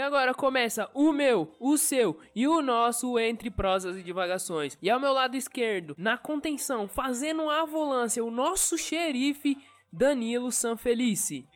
[0.00, 4.78] E agora começa o meu, o seu e o nosso entre prosas e divagações.
[4.80, 9.58] E ao meu lado esquerdo, na contenção, fazendo a volância, o nosso xerife
[9.92, 11.46] Danilo Sanfelice.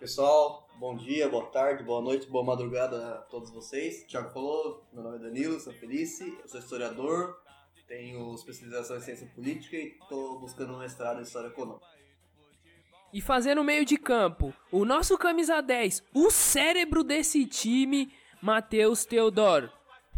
[0.00, 4.04] Pessoal, bom dia, boa tarde, boa noite, boa madrugada a todos vocês.
[4.08, 7.40] Tiago falou, meu nome é Danilo Sanfelice, eu sou historiador,
[7.86, 11.93] tenho especialização em ciência política e estou buscando um mestrado em história econômica.
[13.14, 19.70] E fazendo meio de campo, o nosso camisa 10, o cérebro desse time, Matheus Teodoro.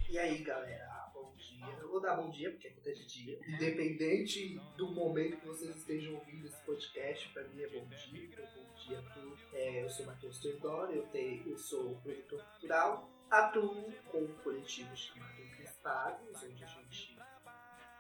[0.08, 1.66] E aí, galera, bom dia.
[1.78, 3.38] Eu vou dar bom dia porque é de dia.
[3.46, 8.30] Independente do momento que vocês estejam ouvindo esse podcast, pra mim é bom dia.
[8.38, 9.40] É bom dia todos.
[9.52, 14.96] É, eu sou Matheus Teodoro, eu, tenho, eu sou produtor cultural, atuo com um coletivo
[14.96, 17.15] chamado Crispados, onde a gente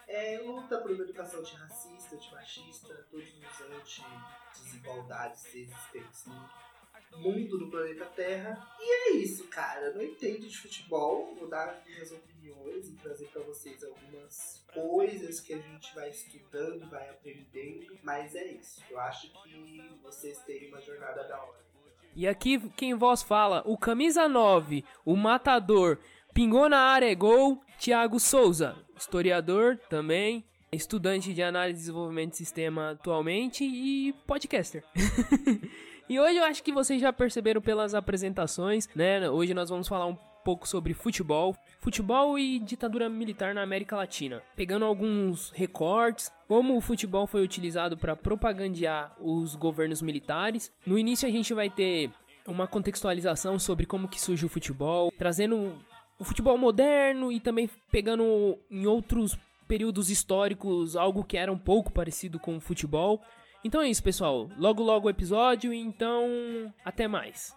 [0.06, 8.06] é, luta por uma educação antirracista, antimachista, todos os anti-desigualdades existentes no mundo do planeta
[8.06, 8.76] Terra.
[8.78, 9.92] E é isso, cara.
[9.92, 15.54] Não entendo de futebol, vou dar minhas opiniões e trazer para vocês algumas coisas que
[15.54, 18.82] a gente vai estudando, vai aprendendo, mas é isso.
[18.90, 21.66] Eu acho que vocês têm uma jornada da hora.
[22.14, 25.98] E aqui quem vos fala, o camisa 9, o matador,
[26.36, 32.36] pingou na área é gol, Thiago Souza, historiador também, estudante de análise e desenvolvimento de
[32.36, 34.84] sistema atualmente e podcaster.
[36.06, 39.30] e hoje eu acho que vocês já perceberam pelas apresentações, né?
[39.30, 44.42] Hoje nós vamos falar um pouco sobre futebol, futebol e ditadura militar na América Latina,
[44.54, 50.70] pegando alguns recortes, como o futebol foi utilizado para propagandear os governos militares.
[50.84, 52.10] No início a gente vai ter
[52.46, 55.74] uma contextualização sobre como que surge o futebol, trazendo
[56.18, 59.36] o futebol moderno e também pegando em outros
[59.68, 63.20] períodos históricos algo que era um pouco parecido com o futebol.
[63.64, 64.48] Então é isso, pessoal.
[64.56, 67.54] Logo logo o episódio, então até mais.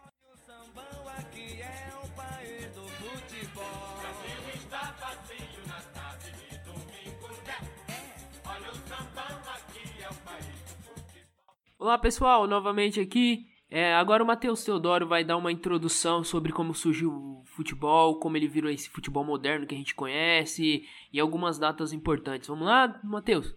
[11.78, 16.74] Olá pessoal, novamente aqui é, agora o Matheus Teodoro vai dar uma introdução sobre como
[16.74, 21.60] surgiu o futebol, como ele virou esse futebol moderno que a gente conhece e algumas
[21.60, 22.48] datas importantes.
[22.48, 23.56] Vamos lá, Matheus?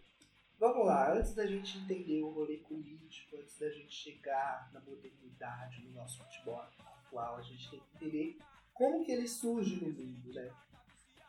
[0.58, 5.82] Vamos lá, antes da gente entender o rolê político, antes da gente chegar na modernidade
[5.82, 8.38] no nosso futebol atual, a gente tem que entender
[8.74, 10.52] como que ele surge no mundo, né?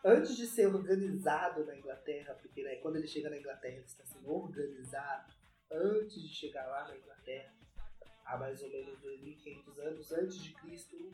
[0.05, 4.03] Antes de ser organizado na Inglaterra, porque né, quando ele chega na Inglaterra ele está
[4.05, 5.33] sendo organizado,
[5.71, 7.53] antes de chegar lá na Inglaterra,
[8.25, 11.13] há mais ou menos 2.500 anos antes de Cristo,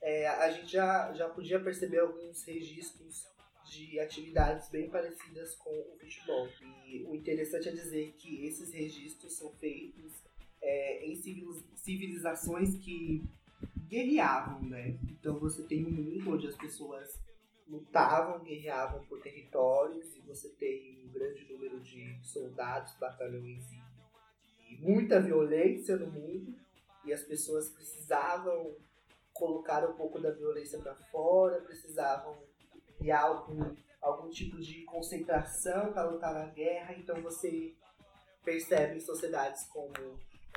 [0.00, 3.26] é, a gente já, já podia perceber alguns registros
[3.64, 6.48] de atividades bem parecidas com o futebol.
[6.86, 10.22] E o interessante é dizer que esses registros são feitos
[10.62, 11.16] é, em
[11.74, 13.24] civilizações que
[13.88, 14.98] guerreavam, né?
[15.08, 17.20] Então você tem um mundo onde as pessoas
[17.68, 23.85] lutavam, guerreavam por territórios e você tem um grande número de soldados, batalhões e
[24.80, 26.54] muita violência no mundo
[27.04, 28.74] e as pessoas precisavam
[29.32, 32.36] colocar um pouco da violência para fora, precisavam
[33.00, 36.94] de algum, algum tipo de concentração para lutar na guerra.
[36.94, 37.74] Então você
[38.44, 39.92] percebe em sociedades como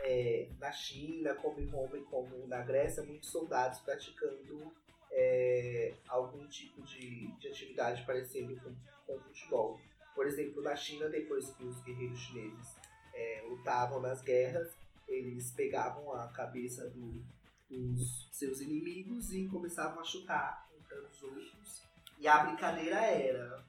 [0.01, 4.71] é, na China, como em Roma e como na Grécia, muitos soldados praticando
[5.11, 8.73] é, algum tipo de, de atividade parecendo com,
[9.05, 9.79] com futebol.
[10.15, 12.78] Por exemplo, na China, depois que os guerreiros chineses
[13.19, 14.71] é, lutavam nas guerras,
[15.07, 17.21] eles pegavam a cabeça do,
[17.69, 21.83] dos seus inimigos e começavam a chutar uns outros.
[22.17, 23.63] E a brincadeira era: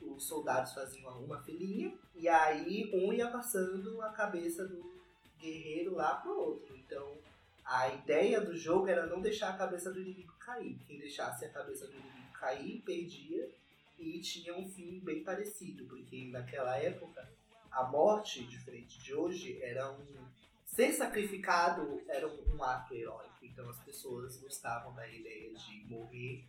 [0.00, 4.92] os soldados faziam uma filinha e aí um ia passando a cabeça do
[5.40, 6.76] guerreiro lá pro outro.
[6.76, 7.16] Então
[7.64, 10.78] a ideia do jogo era não deixar a cabeça do inimigo cair.
[10.86, 13.50] Quem deixasse a cabeça do inimigo cair perdia
[13.98, 17.28] e tinha um fim bem parecido, porque naquela época
[17.72, 20.22] a morte, diferente de hoje, era um.
[20.66, 23.44] Ser sacrificado era um, ato heróico.
[23.44, 26.46] Então as pessoas gostavam da ideia de morrer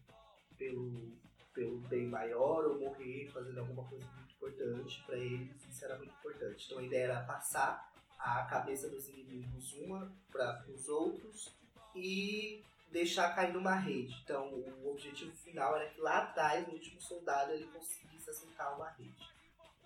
[0.58, 1.12] pelo,
[1.54, 5.04] pelo bem maior ou morrer fazendo alguma coisa muito importante.
[5.06, 6.66] Para eles, isso era muito importante.
[6.66, 11.54] Então a ideia era passar a cabeça dos inimigos uma para os outros
[11.94, 14.16] e deixar cair numa rede.
[14.24, 18.90] Então o objetivo final era que lá atrás, o último soldado, ele conseguisse assentar uma
[18.92, 19.33] rede.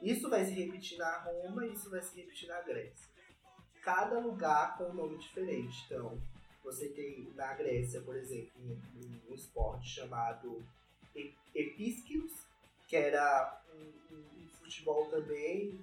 [0.02, 3.08] Isso vai se repetir na Roma e isso vai se repetir na Grécia.
[3.82, 5.86] Cada lugar com um nome diferente.
[5.86, 6.20] Então,
[6.64, 10.64] você tem na Grécia, por exemplo, um, um esporte chamado
[11.56, 12.46] Episquios,
[12.88, 15.80] que era um, um, um, futebol também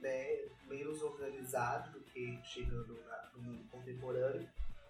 [0.00, 4.48] né, menos organizado do que chegando na, no mundo contemporâneo.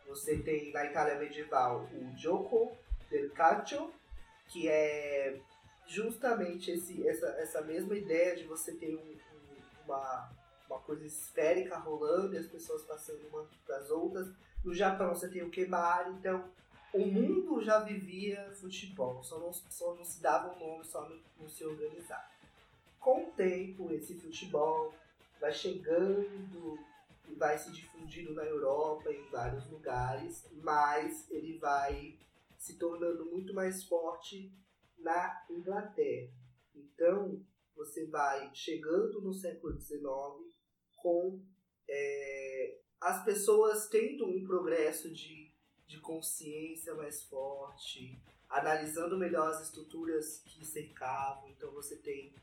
[0.09, 2.77] Você tem na Itália medieval o Gioco
[3.11, 3.93] del calcio,
[4.49, 5.39] que é
[5.87, 10.31] justamente esse, essa, essa mesma ideia de você ter um, um, uma,
[10.69, 14.29] uma coisa esférica rolando e as pessoas passando uma para as outras.
[14.65, 16.51] No Japão você tem o Kebari, então
[16.93, 21.19] o mundo já vivia futebol, só não, só não se dava um nome, só não,
[21.41, 22.25] não se organizava.
[22.99, 24.93] Com o tempo, esse futebol
[25.41, 26.79] vai chegando
[27.29, 32.17] e vai se difundindo na Europa, em vários lugares, mas ele vai
[32.59, 34.51] se tornando muito mais forte
[34.99, 36.33] na Inglaterra.
[36.75, 37.41] Então,
[37.75, 40.07] você vai chegando no século XIX
[40.97, 41.41] com
[41.89, 45.53] é, as pessoas tendo um progresso de,
[45.87, 51.49] de consciência mais forte, analisando melhor as estruturas que cercavam.
[51.51, 52.35] Então, você tem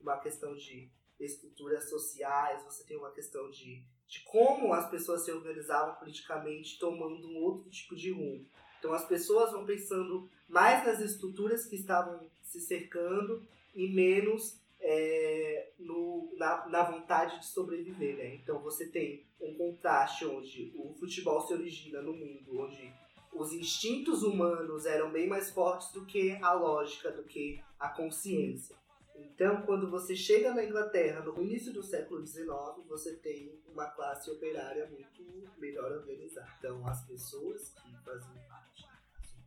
[0.00, 0.90] uma questão de
[1.20, 7.28] estruturas sociais, você tem uma questão de, de como as pessoas se organizavam politicamente, tomando
[7.28, 8.46] um outro tipo de rumo.
[8.78, 13.42] Então as pessoas vão pensando mais nas estruturas que estavam se cercando
[13.74, 18.16] e menos é, no, na, na, vontade de sobreviver.
[18.16, 18.34] Né?
[18.36, 22.92] Então você tem um contraste onde o futebol se origina no mundo, onde
[23.32, 28.76] os instintos humanos eram bem mais fortes do que a lógica, do que a consciência.
[29.14, 32.48] Então, quando você chega na Inglaterra no início do século XIX,
[32.88, 35.24] você tem uma classe operária muito
[35.58, 36.48] melhor organizada.
[36.58, 38.34] Então, as pessoas que faziam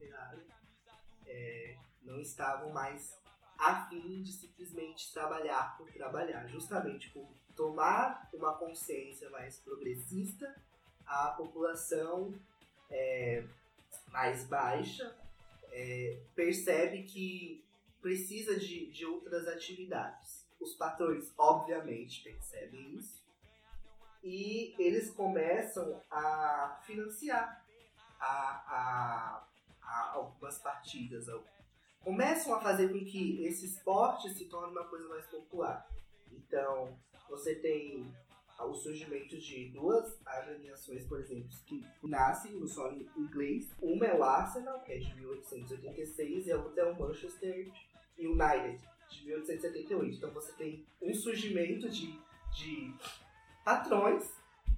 [0.01, 0.43] operária
[1.27, 3.19] é, não estavam mais
[3.57, 10.55] afim de simplesmente trabalhar por trabalhar, justamente por tomar uma consciência mais progressista,
[11.05, 12.33] a população
[12.89, 13.43] é,
[14.07, 15.15] mais baixa
[15.71, 17.63] é, percebe que
[18.01, 20.47] precisa de, de outras atividades.
[20.59, 23.21] Os patrões, obviamente, percebem isso
[24.23, 27.63] e eles começam a financiar
[28.19, 28.27] a,
[28.67, 29.47] a,
[29.91, 31.27] a algumas partidas.
[32.03, 35.87] Começam a fazer com que esse esporte se torne uma coisa mais popular.
[36.31, 36.97] Então,
[37.29, 38.11] você tem
[38.59, 43.69] o surgimento de duas agremiações, por exemplo, que nascem no solo inglês.
[43.81, 47.71] Uma é o Arsenal, que é de 1886, e a outra é o Manchester
[48.17, 48.79] United,
[49.09, 50.15] de 1878.
[50.15, 52.19] Então você tem um surgimento de,
[52.53, 52.93] de
[53.65, 54.31] patrões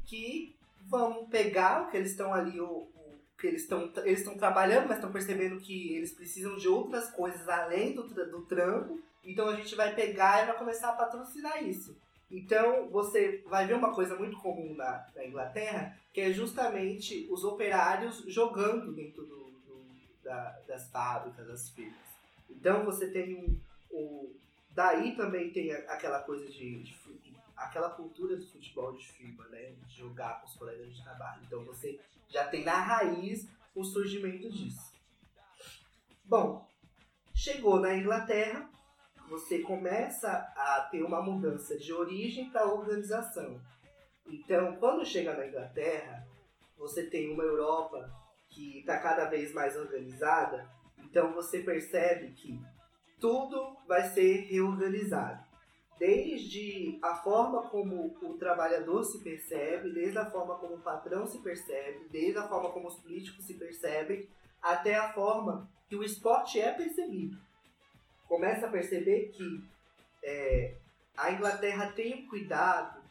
[0.05, 0.55] que
[0.87, 2.59] vão pegar o que eles estão ali,
[3.43, 7.09] o que eles estão eles estão trabalhando, mas estão percebendo que eles precisam de outras
[7.11, 8.99] coisas além do, do trampo.
[9.23, 11.95] Então a gente vai pegar e vai começar a patrocinar isso.
[12.31, 17.43] Então você vai ver uma coisa muito comum na, na Inglaterra, que é justamente os
[17.43, 19.85] operários jogando dentro do, do
[20.23, 21.97] da, das fábricas, das firmas.
[22.49, 23.59] Então você tem um,
[24.71, 26.93] daí também tem aquela coisa de, de,
[27.65, 31.41] aquela cultura do futebol de firma, né, de jogar com os colegas de trabalho.
[31.45, 31.99] Então você
[32.29, 34.93] já tem na raiz o surgimento disso.
[36.25, 36.67] Bom,
[37.33, 38.69] chegou na Inglaterra,
[39.29, 43.59] você começa a ter uma mudança de origem para organização.
[44.27, 46.25] Então, quando chega na Inglaterra,
[46.77, 48.09] você tem uma Europa
[48.49, 50.69] que está cada vez mais organizada
[51.13, 52.59] então você percebe que
[53.19, 55.45] tudo vai ser reorganizado.
[55.99, 61.37] Desde a forma como o trabalhador se percebe, desde a forma como o patrão se
[61.39, 64.27] percebe, desde a forma como os políticos se percebem,
[64.61, 67.37] até a forma que o esporte é percebido.
[68.27, 69.63] Começa a perceber que
[70.23, 70.75] é,
[71.15, 73.01] a Inglaterra tem o cuidado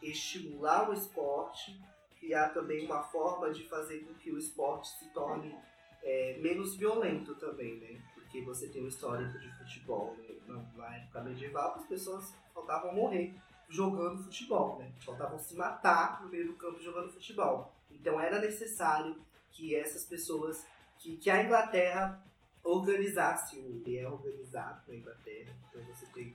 [0.00, 1.80] estimular o esporte,
[2.18, 5.54] criar também uma forma de fazer com que o esporte se torne
[6.02, 8.00] é, menos violento também, né?
[8.32, 10.66] Porque você tem um histórico de futebol né?
[10.74, 13.34] na, época medieval, as pessoas faltavam morrer
[13.68, 14.90] jogando futebol, né?
[15.04, 17.70] Faltavam se matar no meio do campo jogando futebol.
[17.90, 19.20] Então era necessário
[19.50, 20.66] que essas pessoas,
[20.98, 22.24] que, que a Inglaterra
[22.64, 25.54] organizasse o que é organizado na Inglaterra.
[25.68, 26.34] Então você tem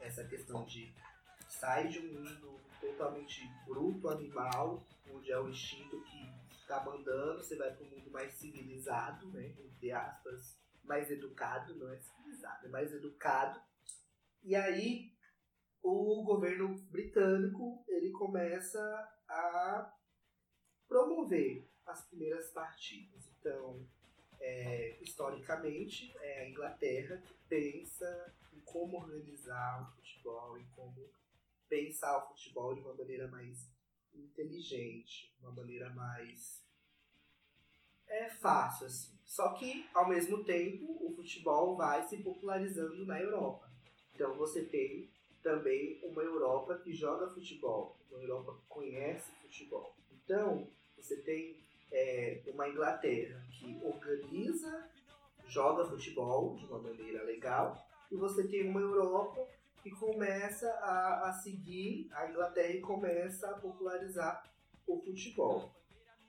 [0.00, 0.94] essa questão de
[1.48, 7.56] sai de um mundo totalmente bruto, animal, onde é o instinto que está mandando, você
[7.56, 9.52] vai para um mundo mais civilizado, né?
[9.58, 10.56] Entre aspas,
[10.88, 13.60] mais educado, não é civilizado, é mais educado.
[14.42, 15.12] E aí
[15.82, 18.80] o governo britânico ele começa
[19.28, 19.94] a
[20.88, 23.28] promover as primeiras partidas.
[23.38, 23.86] Então,
[24.40, 31.10] é, historicamente, é a Inglaterra que pensa em como organizar o futebol, em como
[31.68, 33.68] pensar o futebol de uma maneira mais
[34.14, 36.62] inteligente, uma maneira mais
[38.08, 39.16] é fácil assim.
[39.24, 43.70] Só que ao mesmo tempo o futebol vai se popularizando na Europa.
[44.14, 45.10] Então você tem
[45.42, 49.94] também uma Europa que joga futebol, uma Europa que conhece futebol.
[50.12, 51.56] Então você tem
[51.92, 54.88] é, uma Inglaterra que organiza
[55.48, 59.46] joga futebol de uma maneira legal, e você tem uma Europa
[59.82, 64.44] que começa a, a seguir a Inglaterra e começa a popularizar
[64.86, 65.70] o futebol.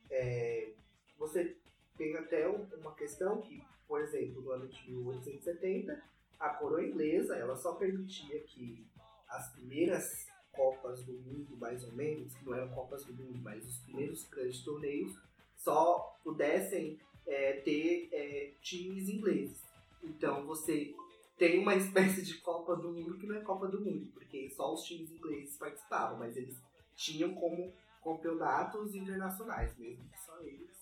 [0.10, 0.72] É,
[1.18, 1.58] você
[2.00, 6.01] tem até uma questão que, por exemplo, no ano de 1870,
[6.39, 8.88] a coroa inglesa ela só permitia que
[9.27, 13.65] as primeiras Copas do Mundo, mais ou menos, que não eram Copas do Mundo, mas
[13.68, 15.13] os primeiros grandes torneios,
[15.58, 19.62] só pudessem é, ter é, times ingleses.
[20.01, 20.96] Então você
[21.38, 24.74] tem uma espécie de Copa do Mundo que não é Copa do Mundo, porque só
[24.74, 26.58] os times ingleses participavam, mas eles
[26.96, 30.79] tinham como campeonatos internacionais mesmo, só eles.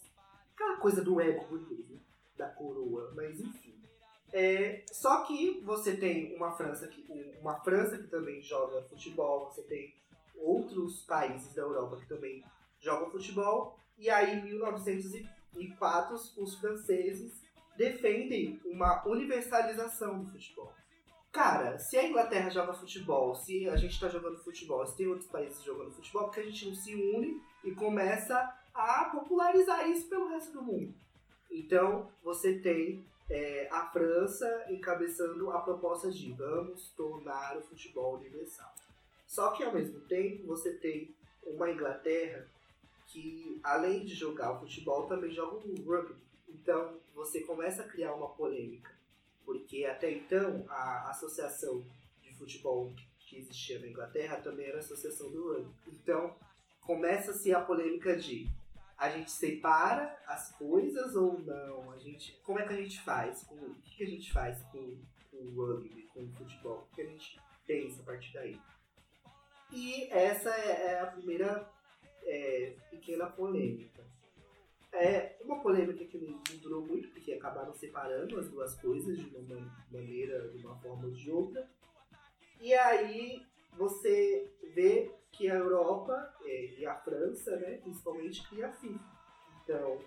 [0.57, 1.99] Aquela coisa do ego burguês, né?
[2.35, 3.75] da coroa, mas enfim.
[4.33, 7.05] É, só que você tem uma França que
[7.39, 9.93] uma França que também joga futebol, você tem
[10.35, 12.43] outros países da Europa que também
[12.79, 17.39] jogam futebol, e aí em 1904 os franceses
[17.77, 20.73] defendem uma universalização do futebol.
[21.31, 25.29] Cara, se a Inglaterra joga futebol, se a gente está jogando futebol, se tem outros
[25.29, 28.35] países jogando futebol, porque a gente não se une e começa
[28.77, 30.93] a popularizar isso pelo resto do mundo.
[31.49, 38.71] Então, você tem é, a França encabeçando a proposta de vamos tornar o futebol universal.
[39.25, 42.47] Só que, ao mesmo tempo, você tem uma Inglaterra
[43.07, 46.15] que, além de jogar o futebol, também joga o rugby.
[46.49, 48.91] Então você começa a criar uma polêmica,
[49.45, 51.83] porque até então a associação
[52.21, 55.71] de futebol que existia na Inglaterra também era a associação do rugby.
[55.87, 56.35] Então
[56.81, 58.49] começa-se a polêmica de
[58.97, 61.91] a gente separa as coisas ou não?
[61.91, 63.43] A gente, como é que a gente faz?
[63.43, 64.97] Com, o que a gente faz com,
[65.29, 66.87] com o rugby, com o futebol?
[66.91, 68.59] O que a gente pensa a partir daí?
[69.71, 71.69] E essa é, é a primeira
[72.23, 74.05] é, pequena polêmica.
[74.93, 79.71] É uma polêmica que não durou muito, porque acabaram separando as duas coisas de uma
[79.91, 81.69] maneira, de uma forma ou de outra.
[82.59, 83.45] E aí
[83.77, 88.99] você vê que a Europa é, e a França, né, principalmente, cria a FIFA.
[89.63, 89.99] Então,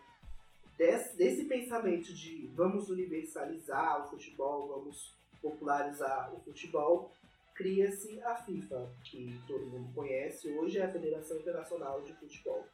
[0.77, 7.13] desse, desse pensamento de vamos universalizar o futebol, vamos popularizar o futebol,
[7.55, 12.67] cria-se a FIFA, que todo mundo conhece hoje, é a Federação Internacional de Futebol.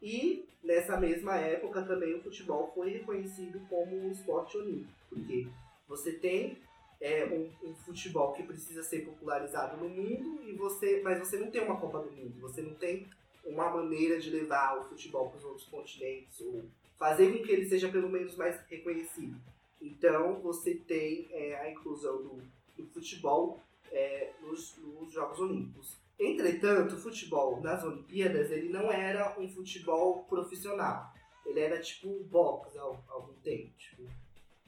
[0.00, 5.48] E nessa mesma época também o futebol foi reconhecido como um esporte olímpico, porque
[5.86, 6.58] você tem
[7.00, 11.50] é, um, um, futebol que precisa ser popularizado no mundo e você, mas você não
[11.50, 13.06] tem uma Copa do Mundo, você não tem
[13.44, 16.64] uma maneira de levar o futebol para os outros continentes ou
[16.98, 19.38] fazer com que ele seja pelo menos mais reconhecido.
[19.80, 22.42] Então você tem é, a inclusão do,
[22.76, 23.60] do futebol
[23.92, 25.96] é, nos, nos Jogos Olímpicos.
[26.18, 31.12] Entretanto, o futebol nas Olimpíadas ele não era um futebol profissional.
[31.44, 33.70] Ele era tipo um box há algum tempo.
[33.76, 34.04] Tipo,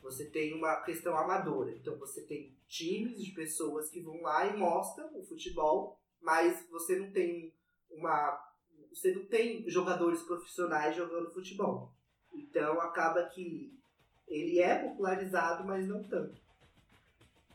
[0.06, 1.72] você tem uma questão amadora.
[1.72, 6.96] Então você tem times de pessoas que vão lá e mostram o futebol, mas você
[6.96, 7.52] não tem
[7.90, 8.42] uma.
[8.90, 11.92] Você não tem jogadores profissionais jogando futebol.
[12.32, 13.76] Então acaba que
[14.28, 16.40] ele é popularizado, mas não tanto.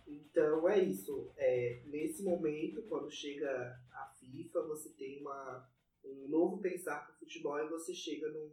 [0.06, 1.32] Então é isso.
[1.38, 5.70] É, nesse momento, quando chega a FIFA, você tem uma,
[6.04, 8.52] um novo pensar para o futebol e você chega num,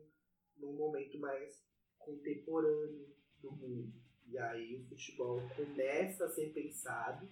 [0.57, 1.61] num momento mais
[1.99, 3.93] contemporâneo do mundo.
[4.27, 7.27] E aí o futebol começa a ser pensado,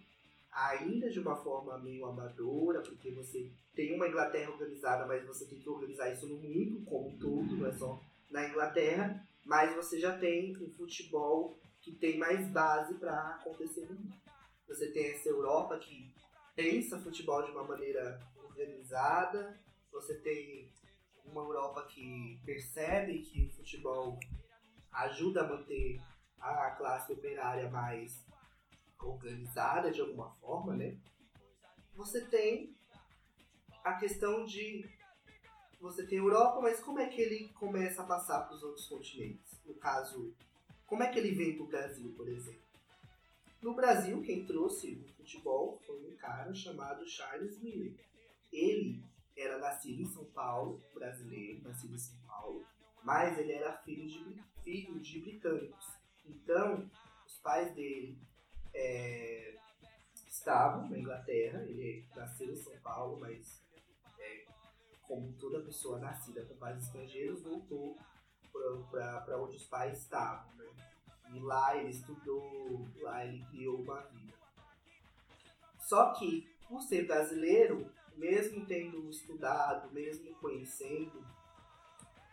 [0.50, 5.58] ainda de uma forma meio amadora, porque você tem uma Inglaterra organizada, mas você tem
[5.58, 9.22] que organizar isso no mundo como um todo, não é só na Inglaterra.
[9.44, 14.14] Mas você já tem um futebol que tem mais base para acontecer no mundo.
[14.66, 16.12] Você tem essa Europa que
[16.56, 19.60] pensa futebol de uma maneira organizada,
[19.92, 20.72] você tem
[21.24, 24.18] uma Europa que percebe que o futebol
[24.96, 26.00] ajuda a manter
[26.40, 28.24] a classe operária mais
[28.98, 30.96] organizada de alguma forma, né?
[31.94, 32.74] Você tem
[33.84, 34.88] a questão de
[35.80, 38.88] você tem a Europa, mas como é que ele começa a passar para os outros
[38.88, 39.60] continentes?
[39.64, 40.34] No caso,
[40.86, 42.66] como é que ele vem para o Brasil, por exemplo?
[43.60, 47.94] No Brasil, quem trouxe o futebol foi um cara chamado Charles Miller.
[48.52, 49.02] Ele
[49.36, 52.64] era nascido em São Paulo, brasileiro, nascido em São Paulo,
[53.06, 55.86] mas ele era filho de, filho de britânicos.
[56.24, 56.90] Então,
[57.24, 58.18] os pais dele
[58.74, 59.56] é,
[60.26, 63.64] estavam na Inglaterra, ele nasceu em São Paulo, mas
[64.18, 64.44] é,
[65.06, 67.96] como toda pessoa nascida com pais estrangeiros, voltou
[68.90, 70.52] para onde os pais estavam.
[70.56, 70.66] Né?
[71.32, 74.34] E lá ele estudou, lá ele criou uma vida.
[75.78, 81.24] Só que, por ser brasileiro, mesmo tendo estudado, mesmo conhecendo,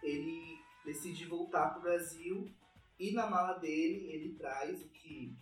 [0.01, 2.50] ele decide voltar para o Brasil
[3.00, 5.36] E na mala dele, ele traz o que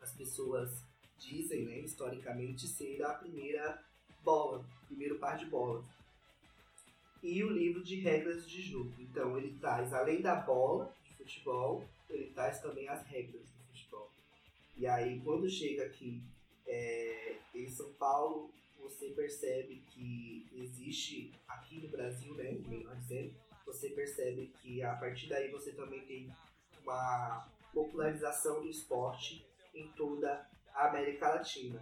[0.00, 0.82] as pessoas
[1.16, 3.82] dizem, né, historicamente, ser a primeira
[4.24, 5.84] bola, o primeiro par de bolas.
[7.22, 8.92] E o livro de regras de jogo.
[8.98, 14.10] Então ele traz, além da bola de futebol, ele traz também as regras do futebol.
[14.76, 16.20] E aí quando chega aqui
[16.66, 18.50] é, em São Paulo,
[18.80, 23.32] você percebe que existe aqui no Brasil, né, melhor dizendo,
[23.72, 26.30] você percebe que a partir daí você também tem
[26.82, 31.80] uma popularização do esporte em toda a América Latina.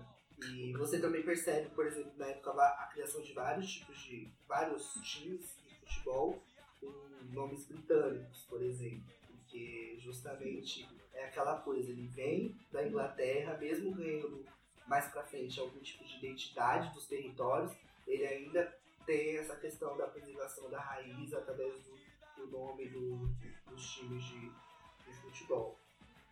[0.53, 4.95] E você também percebe, por exemplo, na época a criação de vários tipos de vários
[5.03, 6.43] times de futebol
[6.81, 6.91] com
[7.33, 14.47] nomes britânicos, por exemplo, porque justamente é aquela coisa, ele vem da Inglaterra, mesmo ganhando
[14.87, 17.73] mais para frente algum tipo de identidade dos territórios,
[18.07, 18.80] ele ainda
[19.11, 23.29] tem essa questão da preservação da raiz através do, do nome do,
[23.69, 25.77] dos times de, de futebol.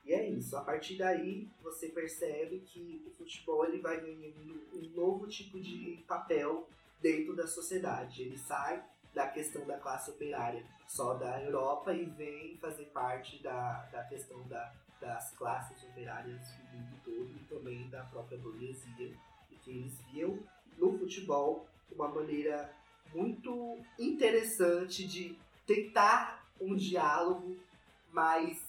[0.05, 0.57] E é isso.
[0.57, 6.05] A partir daí você percebe que o futebol ele vai ganhando um novo tipo de
[6.07, 6.69] papel
[7.03, 8.23] dentro da sociedade.
[8.23, 8.81] Ele sai
[9.13, 14.41] da questão da classe operária só da Europa e vem fazer parte da, da questão
[14.47, 19.17] da, das classes operárias do mundo todo e também da própria burguesia.
[19.51, 20.39] E que eles viam
[20.79, 22.73] no futebol uma maneira
[23.14, 27.57] muito interessante de tentar um diálogo
[28.12, 28.66] mais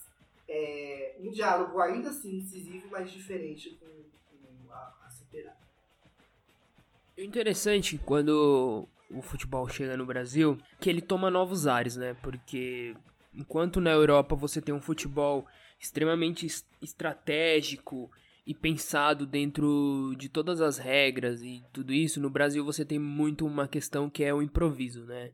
[0.47, 5.57] é, um diálogo ainda assim incisivo, mas diferente com, com a, a superar.
[7.17, 12.15] O interessante quando o futebol chega no Brasil, que ele toma novos ares, né?
[12.21, 12.95] Porque
[13.33, 15.45] enquanto na Europa você tem um futebol
[15.79, 16.47] extremamente
[16.81, 18.11] estratégico
[18.49, 23.45] e pensado dentro de todas as regras e tudo isso, no Brasil você tem muito
[23.45, 25.29] uma questão que é o improviso, né?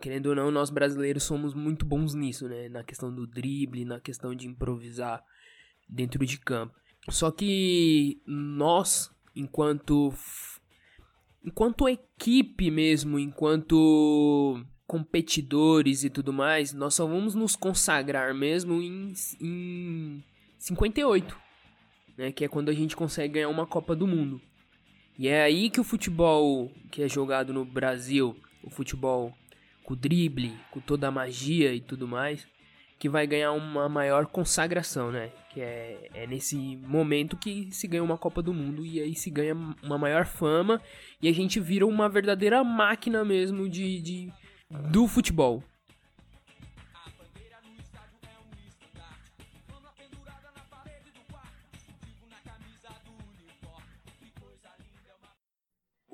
[0.00, 2.68] querendo ou não, nós brasileiros somos muito bons nisso, né?
[2.68, 5.22] Na questão do drible, na questão de improvisar
[5.88, 6.74] dentro de campo.
[7.08, 10.12] Só que nós, enquanto
[11.44, 19.12] enquanto equipe mesmo, enquanto competidores e tudo mais, nós só vamos nos consagrar mesmo em,
[19.40, 20.24] em
[20.58, 21.43] 58,
[22.16, 22.32] né?
[22.32, 24.40] Que é quando a gente consegue ganhar uma Copa do Mundo.
[25.18, 29.32] E é aí que o futebol que é jogado no Brasil, o futebol
[29.84, 32.46] com drible, com toda a magia e tudo mais,
[32.98, 35.30] que vai ganhar uma maior consagração, né?
[35.50, 39.30] Que é, é nesse momento que se ganha uma Copa do Mundo e aí se
[39.30, 40.80] ganha uma maior fama
[41.20, 44.32] e a gente vira uma verdadeira máquina mesmo de, de
[44.90, 45.62] do futebol.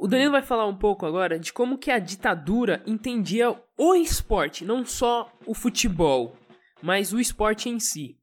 [0.03, 4.65] O Danilo vai falar um pouco agora de como que a ditadura entendia o esporte,
[4.65, 6.35] não só o futebol,
[6.83, 8.19] mas o esporte em si.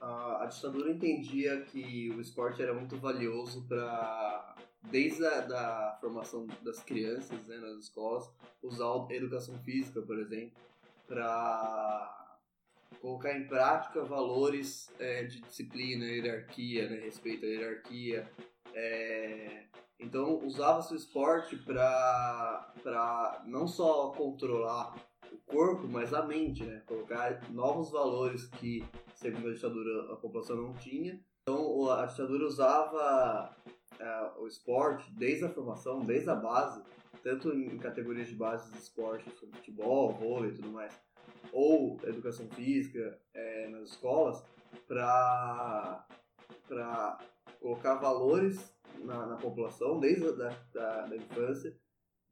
[0.00, 6.46] A, a ditadura entendia que o esporte era muito valioso para, desde a da formação
[6.62, 8.30] das crianças né, nas escolas,
[8.62, 10.52] usar a educação física, por exemplo,
[11.08, 12.36] para
[13.00, 18.30] colocar em prática valores é, de disciplina, hierarquia, né, respeito à hierarquia,
[18.72, 19.64] é,
[19.98, 24.94] então usava-se o esporte para não só controlar
[25.32, 26.82] o corpo, mas a mente, né?
[26.86, 31.20] Colocar novos valores que, segundo a ditadura, a população não tinha.
[31.42, 33.54] Então a ditadura usava
[34.00, 36.82] uh, o esporte desde a formação, desde a base,
[37.22, 40.92] tanto em categorias de base de esporte, como futebol, vôlei e tudo mais,
[41.52, 44.44] ou educação física é, nas escolas,
[44.86, 46.06] para
[47.60, 48.73] colocar valores
[49.04, 51.74] na, na população, desde a da, da, da, infância,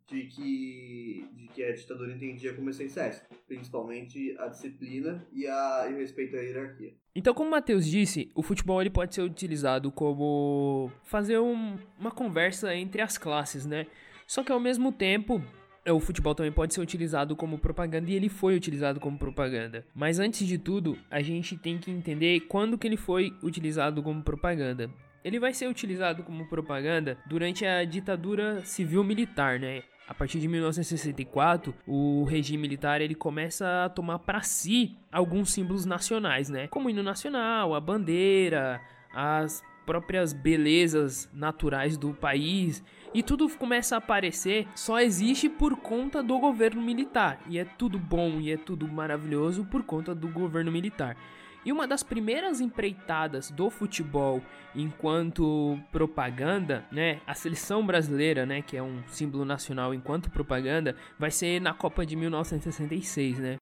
[0.08, 5.94] de que, de que a ditadura entendia como essenciais, principalmente a disciplina e, a, e
[5.94, 6.94] o respeito à hierarquia.
[7.14, 12.10] Então, como o Matheus disse, o futebol ele pode ser utilizado como fazer um, uma
[12.10, 13.86] conversa entre as classes, né?
[14.26, 15.42] Só que ao mesmo tempo,
[15.90, 19.84] o futebol também pode ser utilizado como propaganda e ele foi utilizado como propaganda.
[19.94, 24.22] Mas antes de tudo, a gente tem que entender quando que ele foi utilizado como
[24.22, 24.90] propaganda.
[25.24, 29.82] Ele vai ser utilizado como propaganda durante a ditadura civil-militar, né?
[30.08, 35.86] A partir de 1964, o regime militar ele começa a tomar para si alguns símbolos
[35.86, 36.66] nacionais, né?
[36.66, 38.80] Como o hino nacional, a bandeira,
[39.14, 42.82] as próprias belezas naturais do país
[43.14, 47.98] e tudo começa a aparecer só existe por conta do governo militar e é tudo
[47.98, 51.16] bom e é tudo maravilhoso por conta do governo militar.
[51.64, 54.42] E uma das primeiras empreitadas do futebol
[54.74, 61.30] enquanto propaganda, né, a seleção brasileira, né, que é um símbolo nacional enquanto propaganda, vai
[61.30, 63.56] ser na Copa de 1966, né?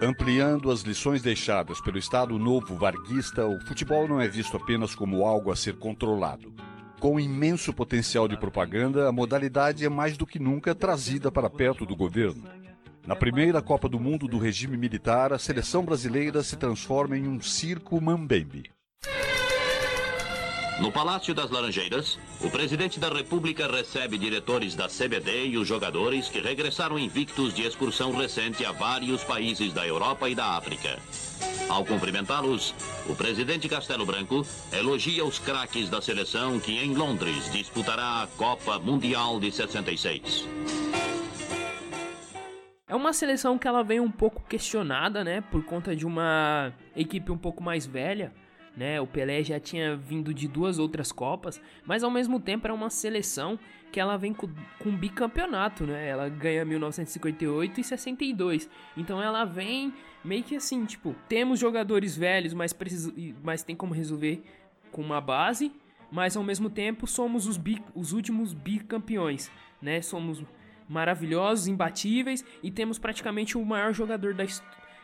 [0.00, 5.24] Ampliando as lições deixadas pelo Estado Novo Varguista, o futebol não é visto apenas como
[5.24, 6.52] algo a ser controlado.
[6.98, 11.86] Com imenso potencial de propaganda, a modalidade é mais do que nunca trazida para perto
[11.86, 12.57] do governo.
[13.06, 17.40] Na primeira Copa do Mundo do regime militar, a seleção brasileira se transforma em um
[17.40, 18.70] circo mambembe.
[20.80, 26.28] No Palácio das Laranjeiras, o presidente da República recebe diretores da CBD e os jogadores
[26.28, 30.96] que regressaram invictos de excursão recente a vários países da Europa e da África.
[31.68, 32.74] Ao cumprimentá-los,
[33.08, 38.78] o presidente Castelo Branco elogia os craques da seleção que em Londres disputará a Copa
[38.78, 40.46] Mundial de 66.
[42.88, 47.30] É uma seleção que ela vem um pouco questionada, né, por conta de uma equipe
[47.30, 48.32] um pouco mais velha
[48.78, 49.00] né?
[49.00, 52.88] O Pelé já tinha vindo de duas outras Copas, mas ao mesmo tempo era uma
[52.88, 53.58] seleção
[53.90, 54.48] que ela vem com,
[54.78, 56.06] com bicampeonato, né?
[56.06, 58.70] Ela ganha 1958 e 62.
[58.96, 59.92] Então ela vem
[60.24, 64.42] meio que assim, tipo, temos jogadores velhos, mas, preciso, mas tem como resolver
[64.92, 65.72] com uma base,
[66.12, 69.50] mas ao mesmo tempo somos os, bi, os últimos bicampeões,
[69.82, 70.00] né?
[70.00, 70.44] Somos
[70.88, 74.44] maravilhosos, imbatíveis e temos praticamente o maior jogador da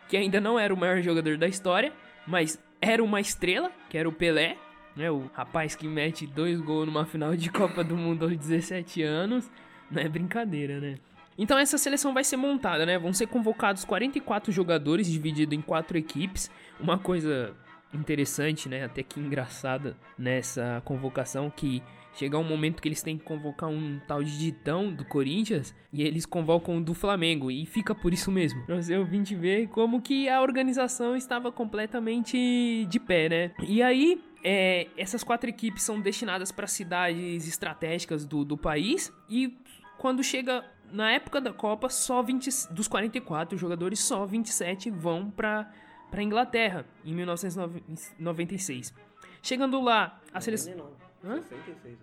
[0.09, 1.93] que ainda não era o maior jogador da história,
[2.27, 4.57] mas era uma estrela, que era o Pelé,
[4.95, 5.11] né?
[5.11, 9.51] O rapaz que mete dois gols numa final de Copa do Mundo aos 17 anos.
[9.91, 10.97] Não é brincadeira, né?
[11.37, 12.99] Então essa seleção vai ser montada, né?
[12.99, 16.51] Vão ser convocados 44 jogadores divididos em quatro equipes.
[16.79, 17.55] Uma coisa
[17.97, 18.85] interessante, né?
[18.85, 21.83] Até que engraçada nessa convocação que
[22.15, 26.03] Chega um momento que eles têm que convocar um tal de Ditão do Corinthians e
[26.03, 28.65] eles convocam do Flamengo e fica por isso mesmo.
[28.67, 33.51] Pra você ouvinte ver como que a organização estava completamente de pé, né?
[33.67, 39.59] E aí, é, essas quatro equipes são destinadas para cidades estratégicas do, do país e
[39.99, 45.69] quando chega na época da Copa, só 20 dos 44 jogadores, só 27 vão para
[46.15, 48.95] para Inglaterra em 1996.
[49.43, 50.93] Chegando lá, a seleção?
[51.21, 51.99] 66.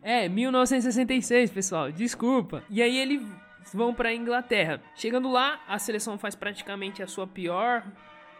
[0.00, 1.90] É, 1966, pessoal.
[1.90, 2.62] Desculpa.
[2.70, 3.20] E aí eles
[3.74, 4.80] vão para Inglaterra.
[4.94, 7.84] Chegando lá, a seleção faz praticamente a sua pior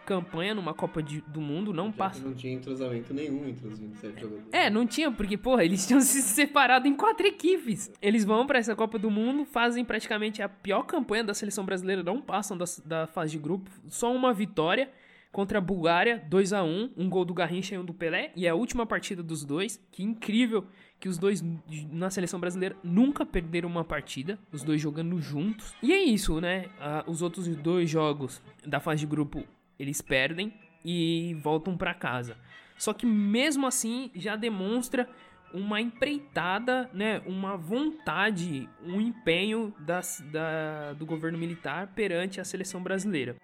[0.05, 2.25] campanha numa Copa de, do Mundo, não Já passa.
[2.25, 4.47] Não tinha entrosamento nenhum entre os 27 jogadores.
[4.53, 7.91] É, não tinha, porque, porra, eles tinham se separado em quatro equipes.
[8.01, 12.01] Eles vão para essa Copa do Mundo, fazem praticamente a pior campanha da seleção brasileira,
[12.01, 14.89] não passam da, da fase de grupo, só uma vitória
[15.37, 18.47] contra a Bulgária, 2 a 1 um gol do Garrincha e um do Pelé, e
[18.47, 19.79] é a última partida dos dois.
[19.91, 20.65] Que incrível
[20.99, 21.43] que os dois
[21.91, 25.75] na seleção brasileira nunca perderam uma partida, os dois jogando juntos.
[25.83, 26.65] E é isso, né?
[27.05, 29.43] os outros dois jogos da fase de grupo
[29.77, 30.51] eles perdem
[30.83, 32.35] e voltam para casa.
[32.75, 35.07] Só que mesmo assim já demonstra
[35.53, 42.81] uma empreitada, né, uma vontade, um empenho das, da, do governo militar perante a seleção
[42.81, 43.35] brasileira.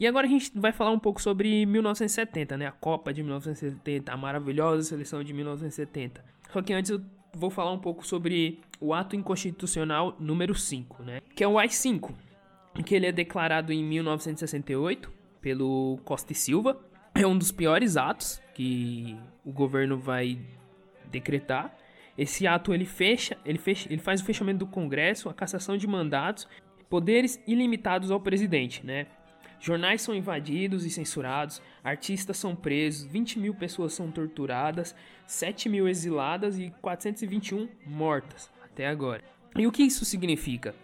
[0.00, 2.66] E agora a gente vai falar um pouco sobre 1970, né?
[2.66, 6.24] A Copa de 1970, a maravilhosa seleção de 1970.
[6.52, 7.00] Só que antes eu
[7.34, 11.20] vou falar um pouco sobre o ato inconstitucional número 5, né?
[11.34, 12.12] Que é o AI-5,
[12.84, 16.80] que ele é declarado em 1968 pelo Costa e Silva.
[17.12, 20.38] É um dos piores atos que o governo vai
[21.10, 21.76] decretar.
[22.16, 25.88] Esse ato ele fecha, ele fecha, ele faz o fechamento do Congresso, a cassação de
[25.88, 26.46] mandatos,
[26.88, 29.06] poderes ilimitados ao presidente, né?
[29.60, 34.94] Jornais são invadidos e censurados, artistas são presos, 20 mil pessoas são torturadas,
[35.26, 39.22] 7 mil exiladas e 421 mortas até agora.
[39.56, 40.74] E o que isso significa?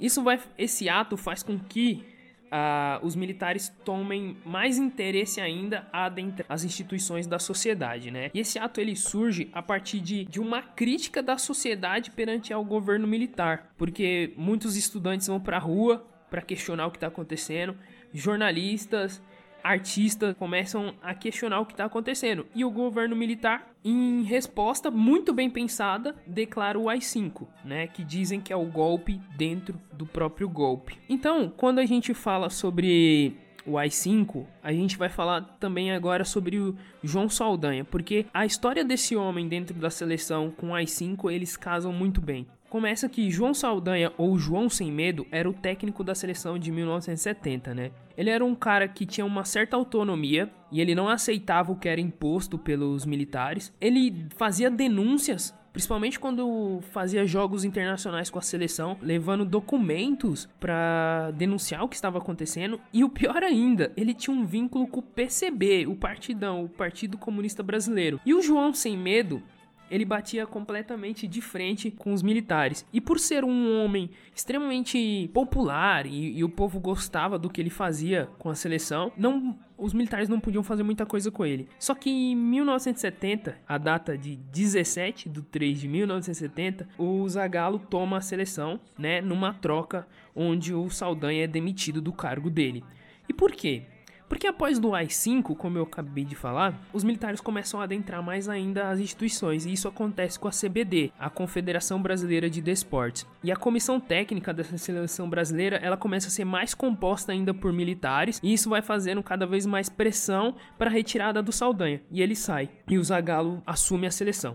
[0.00, 2.04] Isso vai, esse ato faz com que
[2.48, 8.30] uh, os militares tomem mais interesse ainda adentro as instituições da sociedade, né?
[8.32, 12.64] E esse ato ele surge a partir de, de uma crítica da sociedade perante ao
[12.64, 17.76] governo militar, porque muitos estudantes vão para a rua para questionar o que está acontecendo
[18.12, 19.22] jornalistas,
[19.62, 22.46] artistas começam a questionar o que está acontecendo.
[22.54, 27.86] E o governo militar, em resposta muito bem pensada, declara o AI-5, né?
[27.86, 30.98] Que dizem que é o golpe dentro do próprio golpe.
[31.08, 36.58] Então, quando a gente fala sobre o AI-5, a gente vai falar também agora sobre
[36.58, 41.56] o João Saldanha, porque a história desse homem dentro da seleção com o AI-5 eles
[41.56, 42.46] casam muito bem.
[42.68, 47.74] Começa que João Saldanha, ou João Sem Medo, era o técnico da seleção de 1970,
[47.74, 47.90] né?
[48.16, 51.88] Ele era um cara que tinha uma certa autonomia e ele não aceitava o que
[51.88, 53.72] era imposto pelos militares.
[53.80, 61.84] Ele fazia denúncias principalmente quando fazia jogos internacionais com a seleção, levando documentos para denunciar
[61.84, 62.80] o que estava acontecendo.
[62.92, 67.16] E o pior ainda, ele tinha um vínculo com o PCB, o Partidão, o Partido
[67.16, 68.20] Comunista Brasileiro.
[68.26, 69.40] E o João Sem Medo
[69.90, 72.84] ele batia completamente de frente com os militares.
[72.92, 77.70] E por ser um homem extremamente popular e, e, o povo gostava do que ele
[77.70, 81.68] fazia com a seleção, não os militares não podiam fazer muita coisa com ele.
[81.78, 88.16] Só que em 1970, a data de 17 de 3 de 1970, o Zagallo toma
[88.16, 92.82] a seleção, né, numa troca onde o Saldanha é demitido do cargo dele.
[93.28, 93.84] E por quê?
[94.28, 98.48] Porque após do AI-5, como eu acabei de falar, os militares começam a adentrar mais
[98.48, 103.26] ainda as instituições, e isso acontece com a CBD, a Confederação Brasileira de Desportes.
[103.42, 107.72] E a comissão técnica dessa seleção brasileira, ela começa a ser mais composta ainda por
[107.72, 112.20] militares, e isso vai fazendo cada vez mais pressão para a retirada do Saldanha, e
[112.20, 114.54] ele sai, e o Zagallo assume a seleção.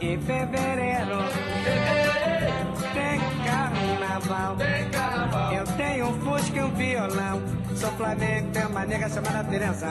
[0.00, 1.18] Em fevereiro,
[2.94, 4.56] tem carnaval,
[5.52, 7.59] eu tenho um fusca e um violão.
[7.80, 9.86] Sou Flamengo, tem uma nega chamada Teresa.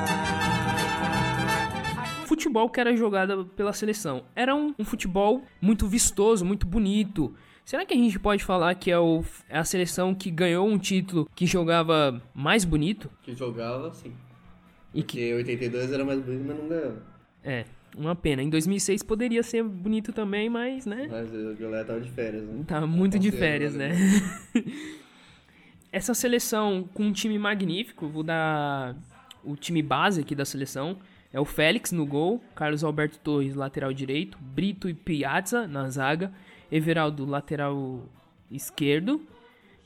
[2.28, 4.26] Futebol que era jogado pela seleção.
[4.36, 7.34] Era um, um, futebol muito vistoso, muito bonito.
[7.66, 10.78] Será que a gente pode falar que é, o, é a seleção que ganhou um
[10.78, 13.10] título que jogava mais bonito?
[13.24, 14.14] Que jogava, sim.
[14.94, 17.04] E Porque que 82 era mais bonito, mas não ganhava.
[17.44, 17.66] É,
[17.98, 18.44] uma pena.
[18.44, 21.08] Em 2006 poderia ser bonito também, mas, né?
[21.10, 22.64] Mas a galera tava de férias, né?
[22.68, 23.96] Tava muito de férias, né?
[25.92, 28.96] essa seleção com um time magnífico, vou dar
[29.44, 30.98] o time base aqui da seleção.
[31.32, 36.34] É o Félix no gol, Carlos Alberto Torres, lateral direito, Brito e Piazza na zaga,
[36.72, 38.10] Everaldo, lateral
[38.50, 39.22] esquerdo,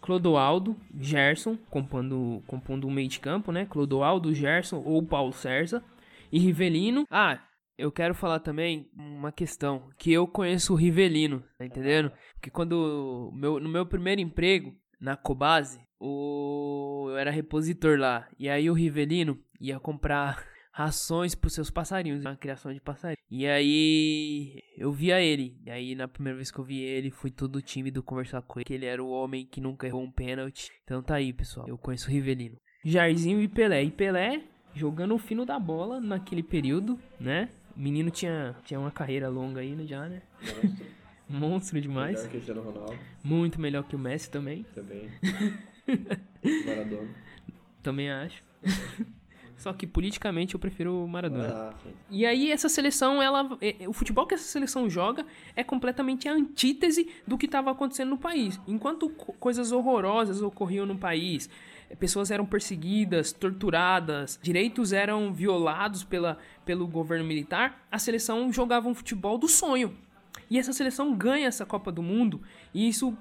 [0.02, 3.66] Clodoaldo, Gerson, compondo, compondo o meio de campo, né?
[3.66, 5.84] Clodoaldo, Gerson ou Paulo César
[6.32, 7.06] e Rivelino.
[7.10, 7.40] Ah,
[7.78, 12.12] eu quero falar também uma questão, que eu conheço o Rivelino, tá entendendo?
[12.36, 17.08] Porque quando meu, no meu primeiro emprego, na Cobase, o...
[17.10, 18.26] eu era repositor lá.
[18.40, 23.22] E aí o Rivelino ia comprar rações para os seus passarinhos, uma criação de passarinhos.
[23.30, 25.60] E aí eu via ele.
[25.66, 28.66] E aí na primeira vez que eu vi ele, fui todo tímido conversar com ele,
[28.66, 30.72] que ele era o homem que nunca errou um pênalti.
[30.86, 31.68] Então tá aí, pessoal.
[31.68, 32.56] Eu conheço o Rivelino.
[32.86, 33.84] Jairzinho e Pelé.
[33.84, 34.42] E Pelé
[34.74, 37.50] jogando o fino da bola naquele período, né?
[37.76, 40.22] O menino tinha, tinha uma carreira longa aí já, né?
[41.34, 41.80] Monstro.
[41.82, 42.16] Demais.
[42.16, 43.00] Melhor que o Cristiano Ronaldo.
[43.24, 44.66] Muito melhor que o Messi também.
[44.74, 45.10] Também.
[46.66, 47.10] Maradona.
[47.82, 48.44] Também acho.
[49.58, 51.48] Só que politicamente eu prefiro o Maradona.
[51.48, 51.74] Ah,
[52.12, 56.34] e aí essa seleção, ela, é, o futebol que essa seleção joga é completamente a
[56.34, 58.60] antítese do que estava acontecendo no país.
[58.68, 61.50] Enquanto coisas horrorosas ocorriam no país,
[61.98, 68.94] pessoas eram perseguidas, torturadas, direitos eram violados pela, pelo governo militar, a seleção jogava um
[68.94, 69.96] futebol do sonho.
[70.50, 72.42] E essa seleção ganha essa Copa do Mundo
[72.74, 73.18] e isso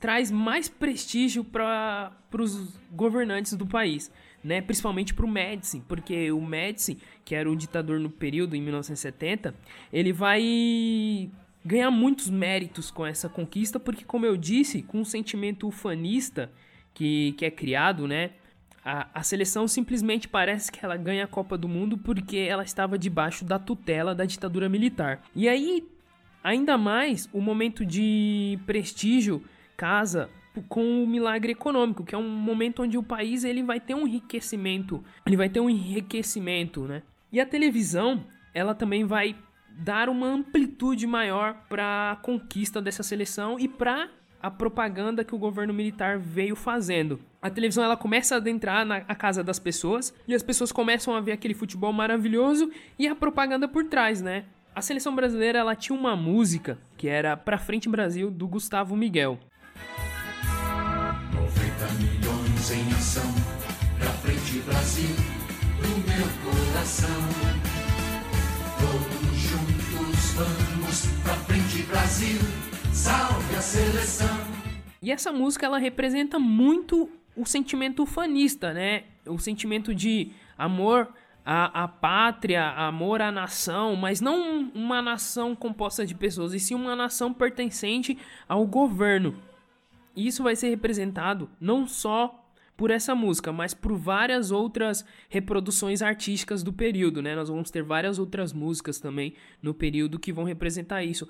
[0.00, 4.10] traz mais prestígio para os governantes do país,
[4.42, 4.62] né?
[4.62, 9.54] Principalmente para o Médici, porque o Médici, que era o ditador no período em 1970,
[9.92, 11.30] ele vai
[11.64, 16.50] ganhar muitos méritos com essa conquista, porque como eu disse, com o sentimento ufanista
[16.94, 18.30] que, que é criado, né?
[18.82, 22.98] A, a seleção simplesmente parece que ela ganha a Copa do Mundo porque ela estava
[22.98, 25.22] debaixo da tutela da ditadura militar.
[25.36, 25.86] E aí,
[26.42, 29.42] ainda mais, o momento de prestígio
[29.76, 30.28] casa
[30.68, 34.06] com o milagre econômico, que é um momento onde o país ele vai ter um
[34.06, 37.02] enriquecimento, ele vai ter um enriquecimento, né?
[37.32, 39.36] E a televisão, ela também vai
[39.70, 44.10] dar uma amplitude maior para a conquista dessa seleção e para
[44.42, 47.20] a propaganda que o governo militar veio fazendo.
[47.40, 51.20] A televisão ela começa a adentrar na casa das pessoas e as pessoas começam a
[51.20, 54.44] ver aquele futebol maravilhoso e a propaganda por trás, né?
[54.80, 59.38] A seleção brasileira ela tinha uma música que era Pra Frente Brasil do Gustavo Miguel
[61.98, 63.30] milhões em ação.
[63.98, 65.14] Pra frente, Brasil,
[65.82, 67.20] do meu coração.
[68.80, 72.40] Todos juntos vamos pra frente, Brasil,
[72.90, 74.46] salve a seleção.
[75.02, 79.04] E essa música ela representa muito o sentimento fanista, né?
[79.26, 81.12] O sentimento de amor
[81.44, 86.94] à pátria, amor à nação, mas não uma nação composta de pessoas, e sim uma
[86.94, 89.34] nação pertencente ao governo.
[90.16, 92.36] Isso vai ser representado não só
[92.76, 97.36] por essa música, mas por várias outras reproduções artísticas do período, né?
[97.36, 101.28] Nós vamos ter várias outras músicas também no período que vão representar isso.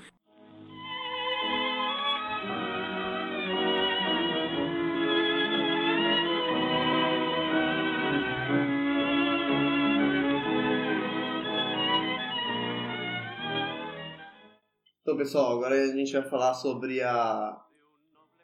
[15.11, 17.61] Então, pessoal, agora a gente vai falar sobre a,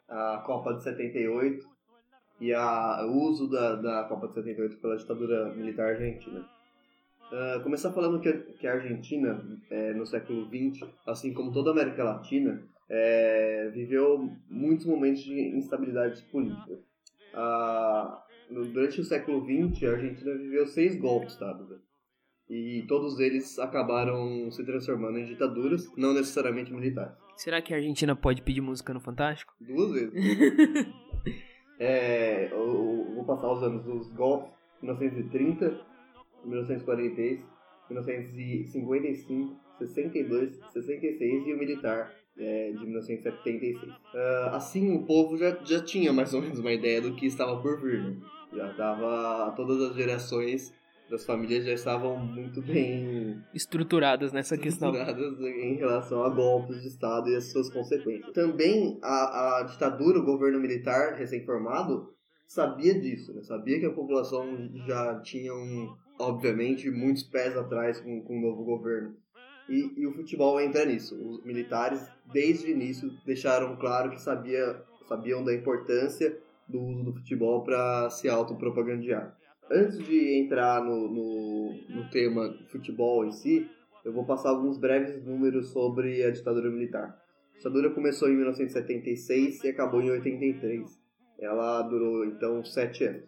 [0.09, 1.65] a Copa de 78
[2.41, 6.45] e a, o uso da, da Copa de 78 pela ditadura militar argentina.
[7.31, 11.71] Uh, começar falando que, que a Argentina, é, no século XX, assim como toda a
[11.71, 16.79] América Latina, é, viveu muitos momentos de instabilidade política.
[17.33, 21.81] Uh, durante o século XX, a Argentina viveu seis golpes de Estado.
[22.49, 27.13] E todos eles acabaram se transformando em ditaduras, não necessariamente militares.
[27.35, 29.53] Será que a Argentina pode pedir música no Fantástico?
[29.59, 30.13] Duas vezes.
[31.77, 35.85] é, eu, eu vou passar os anos dos golpes, 1930,
[36.45, 37.45] 1946,
[37.89, 43.83] 1955, 62, 66 e o militar é, de 1976.
[43.83, 47.25] Uh, ah, assim, o povo já, já tinha mais ou menos uma ideia do que
[47.25, 48.01] estava por vir.
[48.01, 48.15] Né?
[48.53, 50.73] Já estava todas as gerações
[51.09, 55.47] das famílias já estavam muito bem estruturadas nessa estruturadas questão.
[55.47, 58.33] em relação a golpes de Estado e as suas consequências.
[58.33, 62.13] Também a, a ditadura, o governo militar recém-formado,
[62.45, 63.43] sabia disso, né?
[63.43, 64.45] sabia que a população
[64.85, 69.15] já tinha, um, obviamente, muitos pés atrás com, com o novo governo.
[69.69, 71.15] E, e, o futebol entra nisso.
[71.21, 77.13] Os militares, desde o início, deixaram claro que sabia, sabiam da importância do uso do
[77.13, 79.37] futebol para se autopropagandear
[79.71, 83.69] antes de entrar no, no, no tema futebol em si,
[84.03, 87.17] eu vou passar alguns breves números sobre a ditadura militar.
[87.53, 90.99] A ditadura começou em 1976 e acabou em 83.
[91.39, 93.23] Ela durou então sete anos.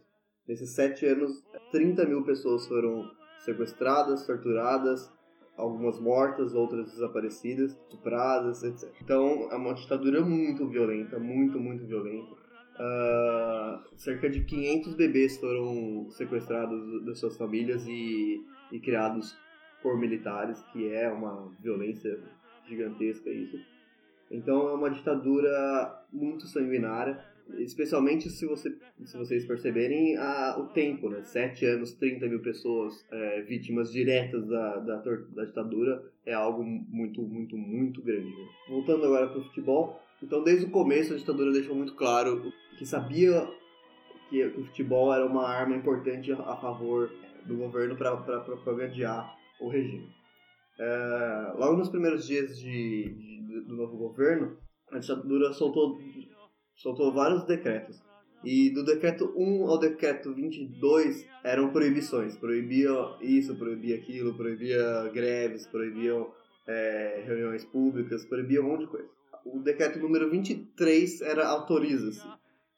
[0.48, 5.12] Nesses sete anos, 30 mil pessoas foram sequestradas, torturadas,
[5.56, 8.90] algumas mortas, outras desaparecidas, estupradas, etc.
[9.02, 12.49] Então é uma ditadura muito violenta, muito, muito violenta.
[12.80, 19.38] Uh, cerca de 500 bebês foram sequestrados das suas famílias e, e criados
[19.82, 22.18] por militares, que é uma violência
[22.66, 23.60] gigantesca isso.
[24.32, 27.20] Então é uma ditadura muito sanguinária,
[27.58, 31.24] especialmente se, você, se vocês perceberem a, o tempo, né?
[31.24, 37.22] Sete anos, 30 mil pessoas é, vítimas diretas da, da, da, ditadura é algo muito,
[37.24, 38.30] muito, muito grande.
[38.30, 38.48] Né?
[38.70, 42.86] Voltando agora para o futebol, então desde o começo a ditadura deixou muito claro que
[42.86, 43.48] sabia
[44.30, 47.12] que, o futebol era uma arma importante a favor
[47.46, 50.08] do governo para propagandear o regime.
[50.80, 54.58] É, logo nos primeiros dias de, de, do novo governo,
[54.92, 56.00] a ditadura soltou,
[56.76, 58.00] soltou vários decretos.
[58.44, 62.38] E do decreto 1 ao decreto 22 eram proibições.
[62.38, 66.32] Proibia isso, proibia aquilo, proibia greves, proibiam
[66.66, 69.19] é, reuniões públicas, proibia um monte de coisa.
[69.46, 72.28] O decreto número 23 era autoriza-se.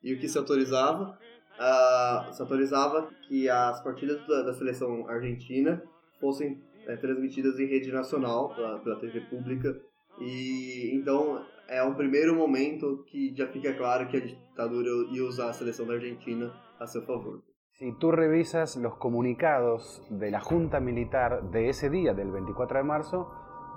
[0.04, 1.18] E o que se autorizava?
[1.60, 5.84] Uh, se autorizava que as partidas da, da seleção argentina
[6.20, 9.80] fossem é, transmitidas em rede nacional pela, pela TV pública.
[10.20, 15.50] E então é um primeiro momento que já fica claro que a ditadura ia usar
[15.50, 17.42] a seleção da Argentina a seu favor.
[17.74, 22.84] Si tú revisas los comunicados de la Junta Militar de ese día, del 24 de
[22.84, 23.28] marzo,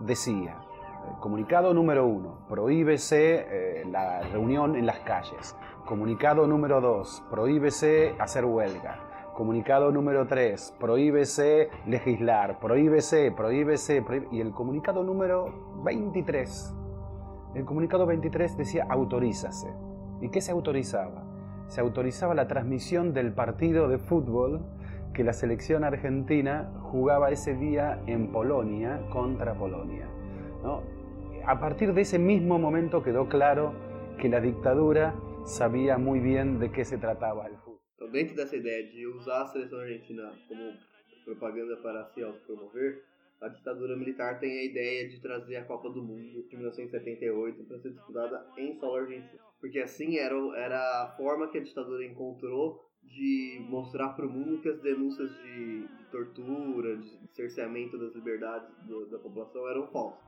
[0.01, 0.59] decía,
[1.21, 5.57] comunicado número uno, prohíbese eh, la reunión en las calles.
[5.85, 9.01] Comunicado número 2, prohíbese hacer huelga.
[9.35, 16.75] Comunicado número 3, prohíbese legislar, prohíbese, prohíbese, y el comunicado número 23,
[17.55, 19.69] el comunicado 23 decía autorízase.
[20.21, 21.25] ¿Y qué se autorizaba?
[21.69, 24.65] Se autorizaba la transmisión del partido de fútbol
[25.13, 30.09] que la selección argentina jugaba ese día en Polonia contra Polonia.
[31.47, 33.75] A partir de ese mismo momento quedó claro
[34.19, 37.81] que la dictadura sabia muito bem de que se tratava o futebol.
[37.97, 40.73] Então, dentro dessa ideia de usar a seleção argentina como
[41.27, 43.05] propaganda para se autopromover,
[43.43, 47.79] a ditadura militar tem a ideia de trazer a Copa do Mundo de 1978 para
[47.79, 49.43] ser disputada em solo argentino.
[49.61, 50.35] Porque assim era,
[51.05, 55.87] a forma que a ditadura encontrou de mostrar para o mundo que as denúncias de,
[55.87, 58.71] de tortura, de cerceamento das liberdades
[59.11, 60.25] da população eram falsas.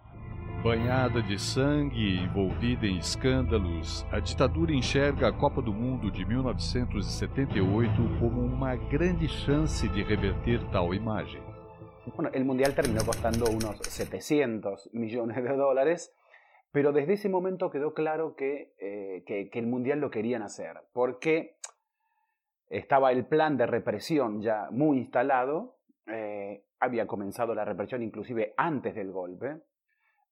[0.66, 6.24] Banhada de sangue e envolvida em escândalos, a ditadura enxerga a Copa do Mundo de
[6.26, 11.40] 1978 como uma grande chance de reverter tal imagem.
[12.16, 16.12] Bueno, el Mundial terminó costando unos 700 millones de dólares,
[16.72, 20.78] pero desde ese momento quedó claro que, eh, que, que el Mundial lo querían hacer,
[20.92, 21.58] porque
[22.70, 25.76] estaba el plan de represión ya muy instalado,
[26.08, 29.60] eh, había comenzado la represión inclusive antes del golpe,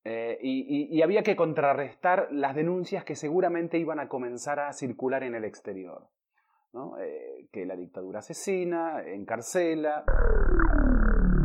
[0.05, 5.35] eh, y, había que contrarrestar las denuncias que seguramente iban a comenzar a circular en
[5.35, 6.09] el exterior.
[7.01, 10.05] Eh, que la dictadura asesina, encarcela.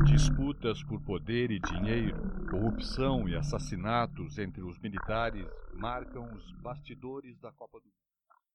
[0.03, 2.17] Disputas por poder e dinheiro,
[2.49, 7.99] corrupção e assassinatos entre os militares marcam os bastidores da Copa do Mundo.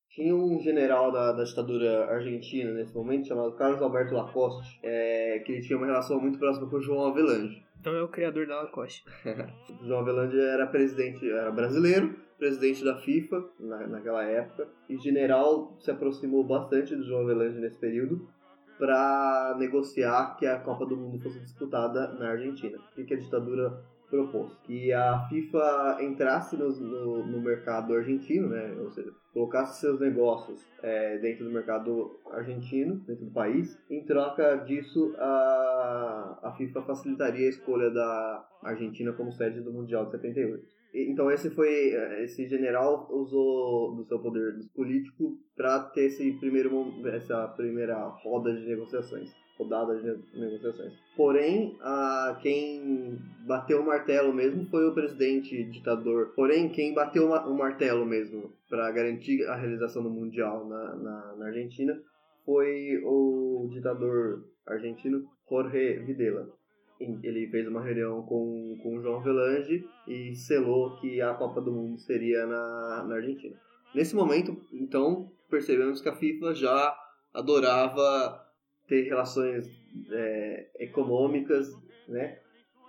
[0.09, 5.53] Tinha um general da, da ditadura argentina nesse momento, chamado Carlos Alberto Lacoste, é, que
[5.53, 7.65] ele tinha uma relação muito próxima com o João Avelange.
[7.85, 9.05] Então é o criador da Lacoste.
[9.85, 15.91] João Avelange era presidente, era brasileiro, presidente da FIFA na, naquela época, e general se
[15.91, 18.27] aproximou bastante do João Avelange nesse período
[18.79, 22.79] para negociar que a Copa do Mundo fosse disputada na Argentina.
[22.97, 24.55] O que a ditadura propôs?
[24.65, 28.75] Que a FIFA entrasse no, no, no mercado argentino, né?
[28.81, 33.77] ou seja, colocasse seus negócios é, dentro do mercado argentino, dentro do país.
[33.91, 40.07] Em troca disso, a, a FIFA facilitaria a escolha da Argentina como sede do Mundial
[40.07, 40.75] de 78.
[40.95, 41.93] Então esse foi
[42.23, 48.65] esse general usou do seu poder político para ter esse primeiro essa primeira roda de
[48.65, 50.93] negociações, rodada de negociações.
[51.17, 56.33] Porém, a quem bateu o martelo mesmo foi o presidente ditador.
[56.35, 61.47] Porém, quem bateu o martelo mesmo para garantir a realização do mundial na, na, na
[61.47, 62.01] Argentina
[62.45, 66.49] foi o ditador argentino Jorge Videla
[67.23, 71.73] ele fez uma reunião com, com o João Velange e selou que a Copa do
[71.73, 73.57] Mundo seria na, na Argentina.
[73.95, 76.97] Nesse momento, então, percebemos que a FIFA já
[77.33, 78.44] adorava
[78.87, 79.67] ter relações
[80.11, 81.69] é, econômicas
[82.09, 82.39] né,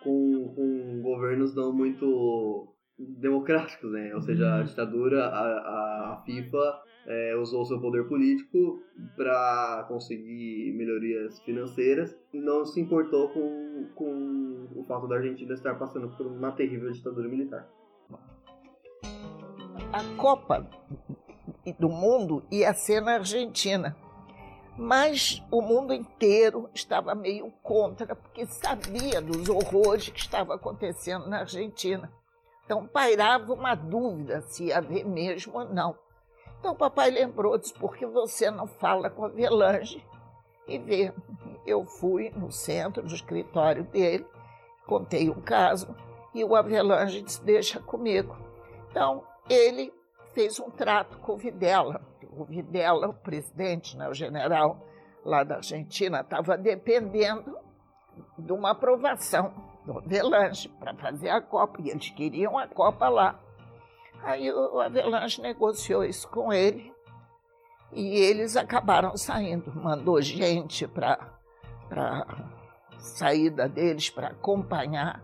[0.03, 4.13] com, com governos não muito democráticos, né?
[4.15, 4.63] Ou seja, a uhum.
[4.63, 8.81] ditadura, a, a FIFA é, usou seu poder político
[9.15, 15.75] para conseguir melhorias financeiras e não se importou com, com o fato da Argentina estar
[15.75, 17.67] passando por uma terrível ditadura militar.
[19.91, 20.67] A Copa
[21.79, 23.95] do Mundo ia ser na Argentina,
[24.77, 31.39] mas o mundo inteiro estava meio contra, porque sabia dos horrores que estava acontecendo na
[31.39, 32.11] Argentina.
[32.65, 35.95] Então pairava uma dúvida se ia haver mesmo ou não.
[36.59, 40.03] Então o papai lembrou, disse, por que você não fala com a Velange
[40.67, 41.13] e vê?
[41.65, 44.25] Eu fui no centro do escritório dele,
[44.85, 45.95] contei o caso
[46.33, 48.35] e o Avelange disse, deixa comigo.
[48.89, 49.93] Então ele
[50.35, 52.01] fez um trato com o Videla.
[52.31, 54.85] O Videla, o presidente, né, o general
[55.23, 57.57] lá da Argentina, estava dependendo
[58.37, 59.53] de uma aprovação
[59.85, 63.39] do Avelange para fazer a Copa, e eles queriam a Copa lá.
[64.21, 66.93] Aí o Avelanche negociou isso com ele
[67.91, 69.73] e eles acabaram saindo.
[69.73, 71.19] Mandou gente para
[71.91, 72.25] a
[72.97, 75.23] saída deles para acompanhar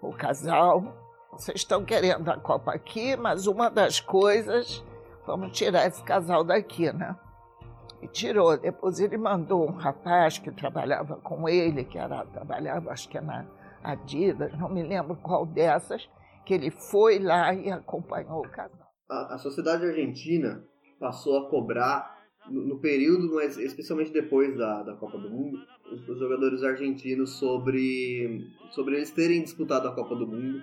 [0.00, 1.01] o casal.
[1.32, 4.84] Vocês estão querendo a Copa aqui, mas uma das coisas,
[5.26, 7.16] vamos tirar esse casal daqui, né?
[8.02, 8.58] E tirou.
[8.58, 13.20] Depois ele mandou um rapaz que trabalhava com ele, que era, trabalhava, acho que é
[13.22, 13.46] na
[13.82, 16.08] Adidas, não me lembro qual dessas,
[16.44, 18.88] que ele foi lá e acompanhou o casal.
[19.10, 20.62] A, a sociedade argentina
[21.00, 25.58] passou a cobrar, no, no, período, mas especialmente depois da, da Copa do Mundo,
[25.92, 30.62] os, os, jogadores argentinos sobre, sobre eles terem disputado a Copa do Mundo,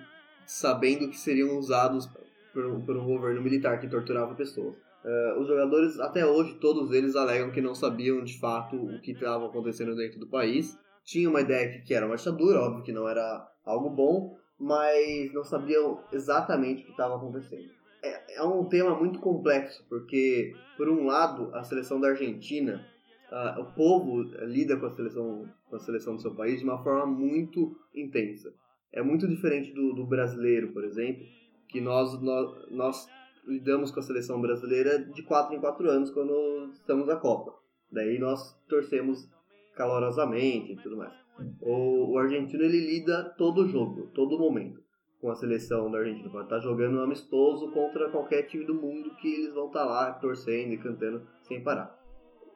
[0.50, 2.10] sabendo que seriam usados
[2.52, 4.74] por um, por um governo militar que torturava pessoas.
[5.04, 9.12] Uh, os jogadores, até hoje, todos eles alegam que não sabiam de fato o que
[9.12, 10.76] estava acontecendo dentro do país.
[11.04, 15.32] Tinham uma ideia que, que era uma ditadura, óbvio que não era algo bom, mas
[15.32, 17.70] não sabiam exatamente o que estava acontecendo.
[18.02, 22.84] É, é, um tema muito complexo, porque, por um lado, a seleção da Argentina,
[23.30, 26.82] uh, o povo lida com a, seleção, com a seleção do seu país de uma
[26.82, 28.52] forma muito intensa.
[28.92, 31.24] É muito diferente do, do brasileiro, por exemplo,
[31.68, 33.08] que nós, nós, nós
[33.46, 37.54] lidamos com a seleção brasileira de 4 em 4 anos quando estamos na Copa.
[37.90, 39.28] Daí nós torcemos
[39.74, 41.14] calorosamente e tudo mais.
[41.60, 44.80] O, o argentino ele lida todo jogo, todo momento
[45.20, 46.30] com a seleção da Argentina.
[46.30, 50.12] Pode estar jogando um amistoso contra qualquer time do mundo que eles vão estar lá
[50.14, 51.98] torcendo e cantando sem parar.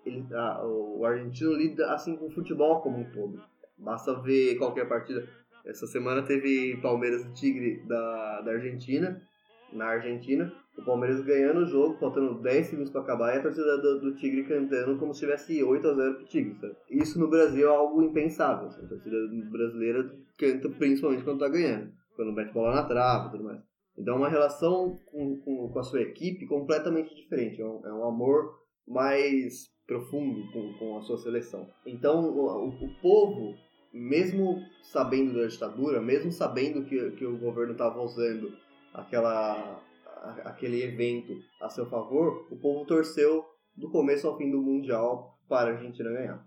[0.04, 3.42] Ele, a, o argentino lida assim com o futebol como um todo.
[3.76, 5.28] Basta ver qualquer partida.
[5.64, 9.20] Essa semana teve Palmeiras e Tigre da, da Argentina,
[9.72, 13.78] na Argentina o Palmeiras ganhando o jogo, faltando 10 segundos para acabar, e a torcida
[13.78, 16.56] do, do, Tigre cantando como se tivesse 8 a 0 pro Tigre.
[16.60, 16.76] Sabe?
[16.90, 18.70] Isso no Brasil é algo impensável.
[18.70, 18.86] Sabe?
[18.86, 19.16] A torcida
[19.50, 23.60] brasileira canta principalmente quando tá ganhando, quando mete bola na trave e tudo mais.
[23.96, 27.62] Então é uma relação com, com, com, a sua equipe completamente diferente.
[27.62, 31.68] É um, é um amor mais profundo com, com, a sua seleção.
[31.86, 33.54] Então o, o povo,
[33.94, 38.52] mesmo sabendo da ditadura, mesmo sabendo que, que o governo estava usando
[38.92, 39.80] aquela
[40.44, 43.44] aquele evento a seu favor, o povo torceu
[43.76, 46.46] do começo ao fim do Mundial para a Argentina ganhar.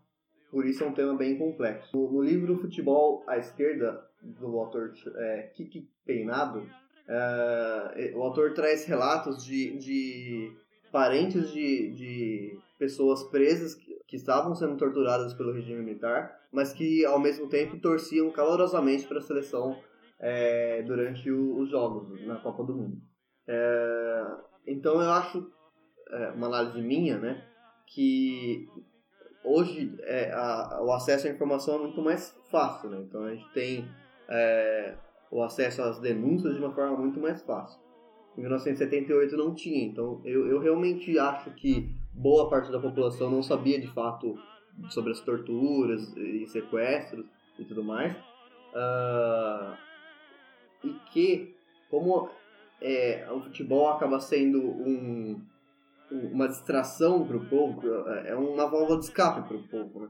[0.50, 1.96] por isso é um tema bem complexo.
[1.96, 6.68] No, no livro Futebol à Esquerda, do autor é, Kiki Peinado,
[7.08, 10.52] é, o autor traz relatos de, de
[10.92, 13.76] parentes de, de pessoas presas
[14.08, 19.20] que, estavam sendo torturadas pelo regime militar, mas que ao mesmo tempo torciam calorosamente para
[19.20, 19.78] a seleção
[20.20, 22.98] é, durante o, os jogos na Copa do Mundo.
[23.48, 24.26] É,
[24.66, 25.52] então eu acho,
[26.10, 27.44] é, uma análise minha, né,
[27.86, 28.68] que
[29.44, 33.00] hoje é, a, o acesso à informação é muito mais fácil, né?
[33.02, 33.88] Então a gente tem
[34.28, 34.96] é,
[35.32, 37.80] o acesso às denúncias de uma forma muito mais fácil.
[38.38, 43.44] Em 1978 não tinha, então eu, eu realmente acho que boa parte da população não
[43.44, 44.36] sabia de fato
[44.90, 47.26] sobre as torturas e sequestros
[47.58, 48.16] e tudo mais.
[48.74, 49.78] Uh,
[50.84, 51.56] e que,
[51.90, 52.30] como
[52.82, 55.42] é, o futebol acaba sendo um,
[56.12, 57.82] uma distração para o povo,
[58.26, 60.02] é uma válvula de escape para o povo.
[60.02, 60.10] Né?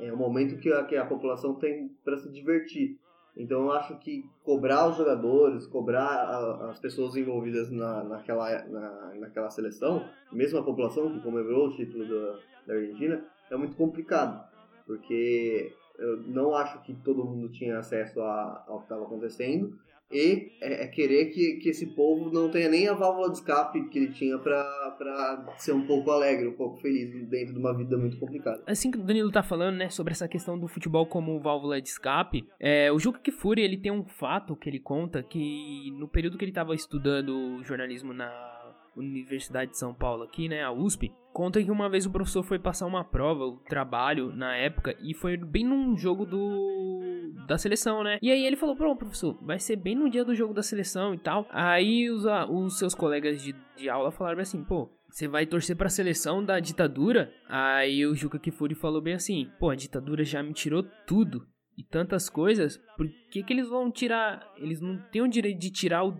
[0.00, 2.98] É um momento que a, que a população tem para se divertir.
[3.36, 9.14] Então eu acho que cobrar os jogadores, cobrar a, as pessoas envolvidas na, naquela, na,
[9.16, 14.48] naquela seleção, mesmo a população que comemorou o título da, da Argentina, é muito complicado.
[14.86, 19.76] Porque eu não acho que todo mundo tinha acesso a, ao que estava acontecendo
[20.14, 23.88] e é, é, querer que, que esse povo não tenha nem a válvula de escape
[23.88, 27.96] que ele tinha para ser um pouco alegre, um pouco feliz dentro de uma vida
[27.96, 28.62] muito complicada.
[28.64, 31.88] Assim que o Danilo tá falando, né, sobre essa questão do futebol como válvula de
[31.88, 36.38] escape, é, o Juca Kifuri, ele tem um fato que ele conta que no período
[36.38, 38.53] que ele estava estudando jornalismo na
[38.96, 42.58] Universidade de São Paulo aqui, né, a USP, conta que uma vez o professor foi
[42.58, 48.02] passar uma prova, o trabalho na época, e foi bem num jogo do da seleção,
[48.02, 48.18] né?
[48.22, 51.12] E aí ele falou, pô, professor, vai ser bem no dia do jogo da seleção
[51.12, 51.46] e tal.
[51.50, 55.88] Aí os, os seus colegas de, de aula falaram assim, pô, você vai torcer pra
[55.88, 57.32] seleção da ditadura?
[57.48, 61.82] Aí o Juca Kifuri falou bem assim, pô, a ditadura já me tirou tudo e
[61.82, 66.04] tantas coisas, por que que eles vão tirar, eles não têm o direito de tirar
[66.04, 66.16] o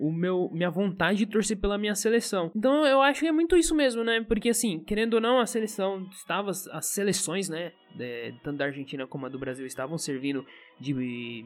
[0.00, 2.50] o meu minha vontade de torcer pela minha seleção.
[2.56, 4.22] Então eu acho que é muito isso mesmo, né?
[4.22, 9.06] Porque assim, querendo ou não, a seleção estava as seleções, né, de, tanto da Argentina
[9.06, 10.44] como a do Brasil estavam servindo
[10.80, 11.44] de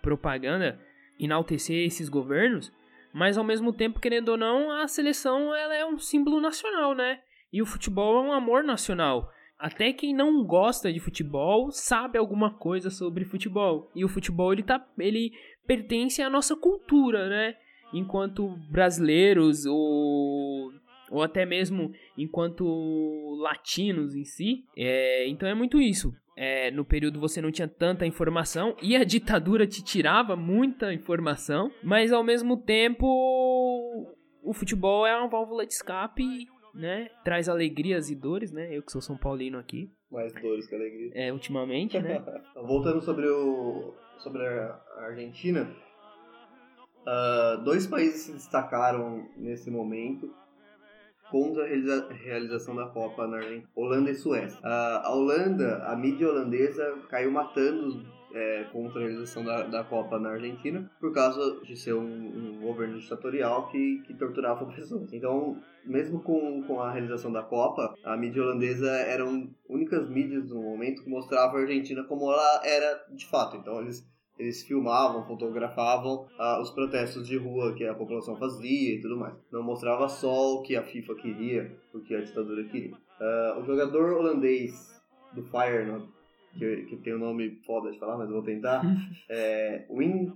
[0.00, 0.80] propaganda
[1.18, 2.72] enaltecer esses governos,
[3.12, 7.20] mas ao mesmo tempo, querendo ou não, a seleção ela é um símbolo nacional, né?
[7.52, 9.30] E o futebol é um amor nacional.
[9.58, 13.90] Até quem não gosta de futebol sabe alguma coisa sobre futebol.
[13.94, 15.32] E o futebol ele tá ele
[15.66, 17.56] pertence à nossa cultura, né?
[17.96, 20.72] Enquanto brasileiros ou,
[21.10, 22.64] ou até mesmo enquanto
[23.40, 24.64] latinos em si.
[24.76, 26.12] É, então é muito isso.
[26.36, 31.70] É, no período você não tinha tanta informação e a ditadura te tirava muita informação,
[31.82, 33.06] mas ao mesmo tempo
[34.42, 37.08] o futebol é uma válvula de escape, né?
[37.24, 38.68] Traz alegrias e dores, né?
[38.70, 39.90] Eu que sou São Paulino aqui.
[40.10, 41.10] Mais dores que alegria.
[41.14, 42.22] É, ultimamente, né?
[42.54, 45.74] Voltando sobre o sobre a Argentina,
[47.06, 50.34] Uh, dois países se destacaram nesse momento
[51.30, 54.58] contra a realização da Copa na Argentina, Holanda e Suécia.
[54.60, 58.04] Uh, a Holanda, a mídia holandesa caiu matando
[58.36, 62.60] é, contra a realização da, da Copa na Argentina por causa de ser um, um
[62.60, 65.12] governo ditatorial que, que torturava pessoas.
[65.12, 70.62] Então, mesmo com, com a realização da Copa, a mídia holandesa eram únicas mídias no
[70.62, 73.56] momento que mostravam a Argentina como ela era de fato.
[73.56, 74.06] Então, eles
[74.38, 79.34] eles filmavam, fotografavam ah, os protestos de rua que a população fazia e tudo mais.
[79.50, 82.94] Não mostrava só o que a FIFA queria, o que a ditadura queria.
[82.94, 84.94] Uh, o jogador holandês
[85.32, 86.06] do Feyenoord,
[86.58, 88.82] que, que tem o um nome foda de falar, mas eu vou tentar,
[89.30, 90.32] é Wim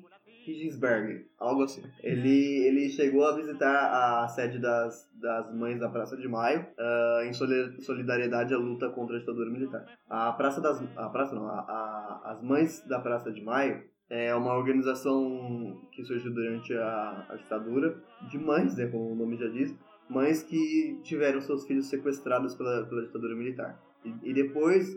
[0.51, 1.83] Higginsberg, algo assim.
[2.03, 7.25] Ele, ele chegou a visitar a sede das, das Mães da Praça de Maio uh,
[7.25, 7.33] em
[7.81, 9.85] solidariedade à luta contra a ditadura militar.
[10.09, 10.83] A Praça das...
[10.97, 16.03] A Praça não, a, a, as Mães da Praça de Maio é uma organização que
[16.05, 17.97] surgiu durante a, a ditadura
[18.29, 19.73] de mães, né, como o nome já diz,
[20.09, 23.81] mães que tiveram seus filhos sequestrados pela, pela ditadura militar.
[24.05, 24.97] E, e depois,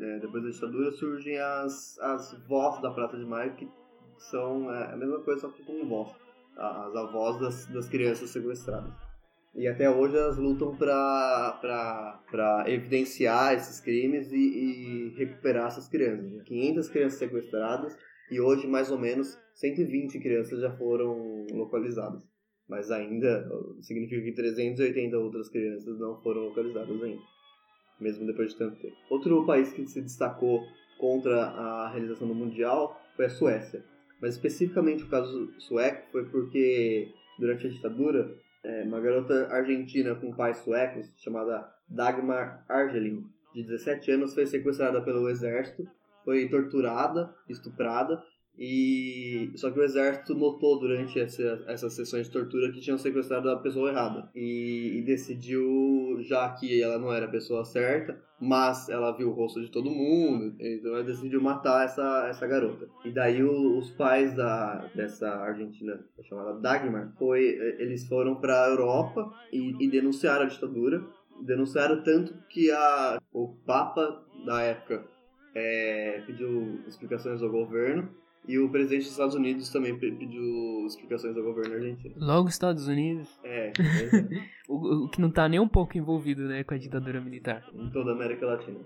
[0.00, 3.68] é, depois da ditadura, surgem as, as vós da Praça de Maio, que
[4.30, 6.10] são é, a mesma coisa, só que com voz.
[6.56, 8.92] As avós das, das crianças sequestradas.
[9.54, 16.42] E até hoje elas lutam para evidenciar esses crimes e, e recuperar essas crianças.
[16.44, 16.92] 500 né?
[16.92, 17.96] crianças sequestradas
[18.30, 22.22] e hoje mais ou menos 120 crianças já foram localizadas.
[22.66, 23.46] Mas ainda
[23.82, 27.22] significa que 380 outras crianças não foram localizadas ainda,
[28.00, 28.96] mesmo depois de tanto tempo.
[29.10, 30.62] Outro país que se destacou
[30.98, 33.84] contra a realização do Mundial foi a Suécia.
[34.22, 40.32] Mas especificamente o caso sueco foi porque durante a ditadura, é, uma garota argentina com
[40.32, 45.86] pais suecos chamada Dagmar Argelin de 17 anos, foi sequestrada pelo exército,
[46.24, 48.22] foi torturada, estuprada
[48.58, 53.50] e só que o exército notou durante essa, essas sessões de tortura que tinham sequestrado
[53.50, 58.88] a pessoa errada e, e, decidiu, já que ela não era a pessoa certa, mas
[58.88, 62.88] ela viu o rosto de todo mundo, então ela decidiu matar essa, essa garota.
[63.04, 67.42] E daí o, os pais da, dessa argentina chamada Dagmar, foi,
[67.78, 71.02] eles foram para a Europa e, e denunciaram a ditadura.
[71.40, 75.04] Denunciaram tanto que a, o Papa da época
[75.54, 81.44] é, pediu explicações ao governo e o presidente dos Estados Unidos também pediu explicações ao
[81.44, 82.14] governo argentino.
[82.18, 83.28] Logo Estados Unidos.
[83.44, 83.72] É.
[84.68, 87.64] o, o, que não tá nem um pouco envolvido, né, com a ditadura militar.
[87.72, 88.80] Em toda a América Latina.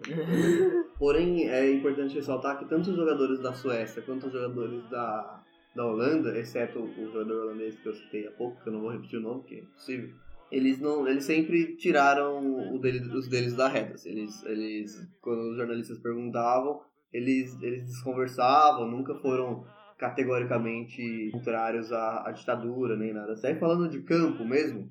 [0.99, 5.43] Porém, é importante ressaltar que tanto os jogadores da Suécia quanto os jogadores da,
[5.75, 8.91] da Holanda, exceto o jogador holandês que eu citei há pouco, que eu não vou
[8.91, 10.11] repetir o nome, porque é impossível,
[10.51, 13.97] eles não eles sempre tiraram os deles da reta.
[14.05, 16.81] Eles, eles, quando os jornalistas perguntavam,
[17.17, 19.65] eles, eles desconversavam, nunca foram
[19.97, 23.35] categoricamente contrários à, à ditadura nem nada.
[23.37, 24.89] Sai falando de campo mesmo,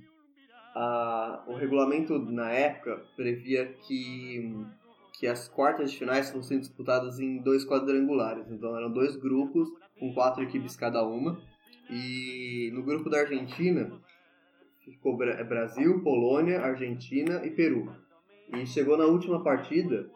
[0.74, 4.66] a, o regulamento na época previa que,
[5.14, 8.50] que as quartas de finais fossem disputadas em dois quadrangulares.
[8.50, 9.70] Então eram dois grupos
[10.00, 11.40] com quatro equipes cada uma.
[11.92, 13.92] E no grupo da Argentina
[14.84, 17.92] ficou Brasil, Polônia, Argentina e Peru.
[18.52, 20.10] E chegou na última partida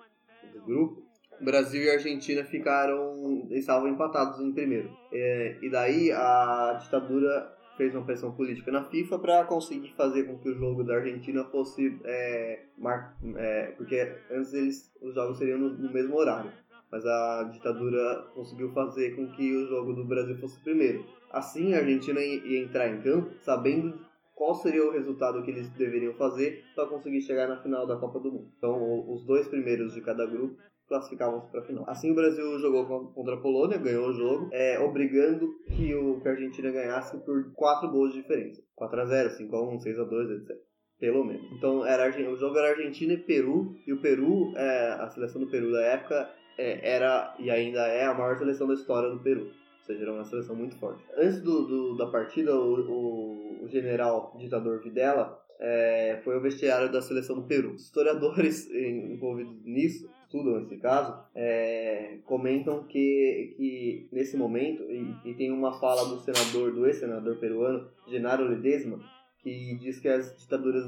[0.51, 0.98] do grupo,
[1.41, 3.47] Brasil e Argentina ficaram.
[3.51, 4.89] estavam empatados em primeiro.
[5.11, 10.37] É, e daí a ditadura fez uma pressão política na FIFA para conseguir fazer com
[10.37, 11.97] que o jogo da Argentina fosse.
[12.03, 16.51] É, mar, é, porque antes eles, os jogos seriam no, no, mesmo horário.
[16.91, 21.05] Mas a ditadura conseguiu fazer com que o jogo do Brasil fosse primeiro.
[21.31, 23.93] Assim a Argentina ia, entrar em campo sabendo
[24.35, 28.19] qual seria o resultado que eles deveriam fazer para conseguir chegar na final da Copa
[28.19, 28.51] do Mundo.
[28.57, 30.57] Então, os dois primeiros de cada grupo
[30.89, 31.85] classificavam-se para a final.
[31.87, 36.27] Assim, o Brasil jogou contra a Polônia, ganhou o jogo, é, obrigando que, o, que
[36.27, 38.61] a Argentina ganhasse por 4 gols de diferença.
[38.75, 40.57] 4 a 0 5 a 1 6 a 2 etc.
[40.99, 41.49] Pelo menos.
[41.53, 45.49] Então, era, o jogo era Argentina e Peru, e o Peru, é, a seleção do
[45.49, 49.45] Peru da época, é, era e ainda é a maior seleção da história do Peru.
[49.45, 51.05] Ou seja, era uma seleção muito forte.
[51.15, 56.91] Antes do, do da partida, o, o, o general ditador Videla é, foi ao vestiário
[56.91, 57.75] da seleção do Peru.
[57.75, 65.51] Historiadores envolvidos nisso estudam esse caso, é, comentam que, que nesse momento, e, e, tem
[65.51, 68.99] uma fala do senador, do ex-senador peruano, Genaro Ledesma,
[69.39, 70.85] que diz que as ditaduras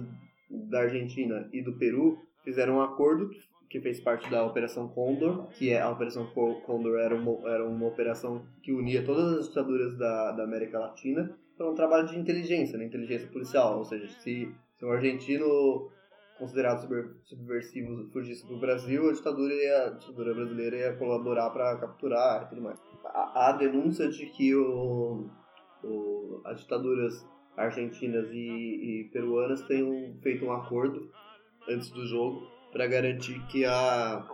[0.50, 3.32] da Argentina e do Peru fizeram um acordo
[3.68, 7.88] que fez parte da Operação Condor, que é a Operação Condor era uma, era uma
[7.88, 12.78] operação que unia todas as ditaduras da, da América Latina para um trabalho de inteligência,
[12.78, 15.90] né, inteligência policial, ou seja, se, se um argentino
[16.42, 16.88] considerado
[17.24, 22.44] subversivo fugisse para o Brasil, a ditadura, ia, a ditadura brasileira ia colaborar para capturar
[22.44, 22.80] e tudo mais.
[23.06, 25.30] Há, há denúncia de que o,
[25.84, 27.24] o, as ditaduras
[27.56, 31.12] argentinas e, e peruanas tenham feito um acordo
[31.70, 34.28] antes do jogo para garantir que a,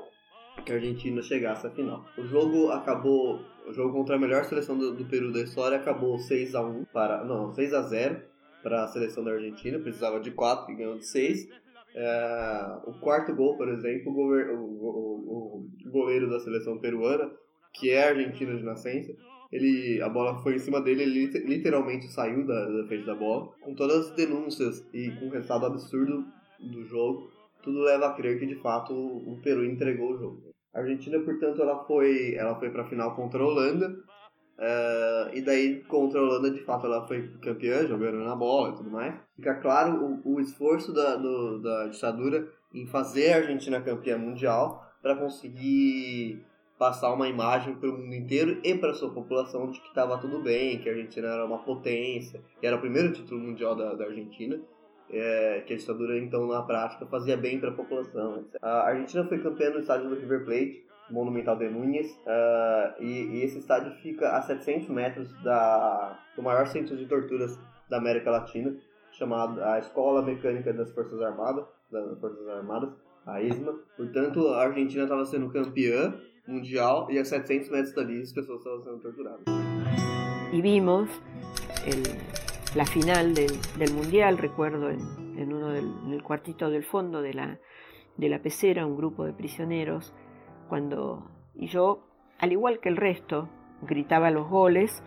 [0.66, 2.06] que a Argentina chegasse à final.
[2.18, 6.18] O jogo acabou, o jogo contra a melhor seleção do, do Peru da história acabou
[6.18, 8.22] 6 a 1 para, não, 6 a 0
[8.64, 11.67] para a seleção da Argentina, precisava de 4 e ganhou de 6.
[12.00, 17.28] É, o quarto gol, por exemplo, o, o, o, o, goleiro da seleção peruana,
[17.74, 19.12] que é argentino de nascença,
[19.52, 23.52] ele, a bola foi em cima dele, ele literalmente saiu da, da frente da bola,
[23.62, 26.24] com todas as denúncias e com o resultado absurdo
[26.60, 27.32] do jogo,
[27.64, 30.54] tudo leva a crer que de fato o Peru entregou o jogo.
[30.76, 33.92] A Argentina, portanto, ela foi, ela foi para a final contra a Holanda,
[34.58, 38.76] Uh, e daí, contra a Holanda, de fato, ela foi campeã, jogando na bola e
[38.76, 39.14] tudo mais.
[39.36, 44.84] Fica claro o, o esforço da, do, da ditadura em fazer a Argentina campeã mundial
[45.02, 46.44] para conseguir
[46.78, 50.40] passar uma imagem para o mundo inteiro e para sua população de que estava tudo
[50.42, 54.06] bem, que a Argentina era uma potência, que era o primeiro título mundial da, da
[54.06, 54.60] Argentina,
[55.10, 58.46] é, que a ditadura, então, na prática, fazia bem para a população.
[58.62, 63.44] A Argentina foi campeã no estádio do River Plate, Monumental de Núñez, uh, e, e,
[63.44, 67.58] esse estádio fica a 700 metros da, do maior centro de torturas
[67.90, 68.76] da América Latina,
[69.12, 72.90] chamado a Escola Mecânica das Forças Armadas, das Forças Armadas,
[73.26, 73.74] a ESMA.
[73.96, 76.14] Portanto, a Argentina estava sendo campeã
[76.48, 79.44] mundial e a 700 metros dali as pessoas estavam sendo torturadas.
[80.54, 81.10] E vimos
[82.76, 85.00] la final del mundial, recuerdo en,
[85.38, 87.60] en uno del en de la,
[88.18, 90.14] de la pecera, un grupo de prisioneros
[90.68, 92.04] cuando y yo,
[92.40, 93.50] al igual que el resto,
[93.82, 95.04] gritaba los goles.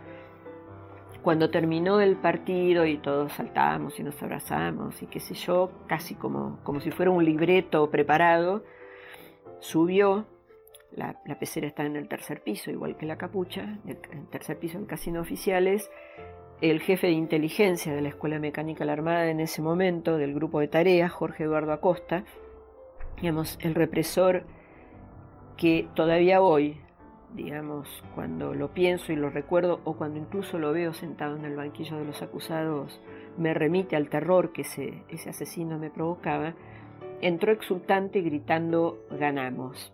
[1.23, 6.15] Cuando terminó el partido y todos saltábamos y nos abrazamos y qué sé yo, casi
[6.15, 8.63] como, como si fuera un libreto preparado,
[9.59, 10.25] subió,
[10.91, 14.79] la, pecera está en el tercer piso, igual que la capucha, en el tercer piso
[14.79, 15.89] del casino oficiales,
[16.59, 20.33] el jefe de inteligencia de la Escuela Mecánica de la Armada en ese momento, del
[20.33, 22.25] grupo de tareas, Jorge Eduardo Acosta,
[23.17, 24.43] digamos, el represor
[25.61, 26.75] que todavía hoy,
[27.35, 31.55] digamos, cuando lo pienso y lo recuerdo, o cuando incluso lo veo sentado en el
[31.55, 32.99] banquillo de los acusados,
[33.37, 36.55] me remite al terror que ese, ese asesino me provocaba,
[37.21, 39.93] entró exultante gritando ganamos.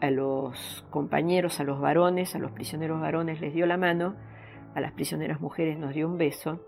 [0.00, 4.14] A los compañeros, a los varones, a los prisioneros varones les dio la mano,
[4.76, 6.60] a las prisioneras mujeres nos dio un beso.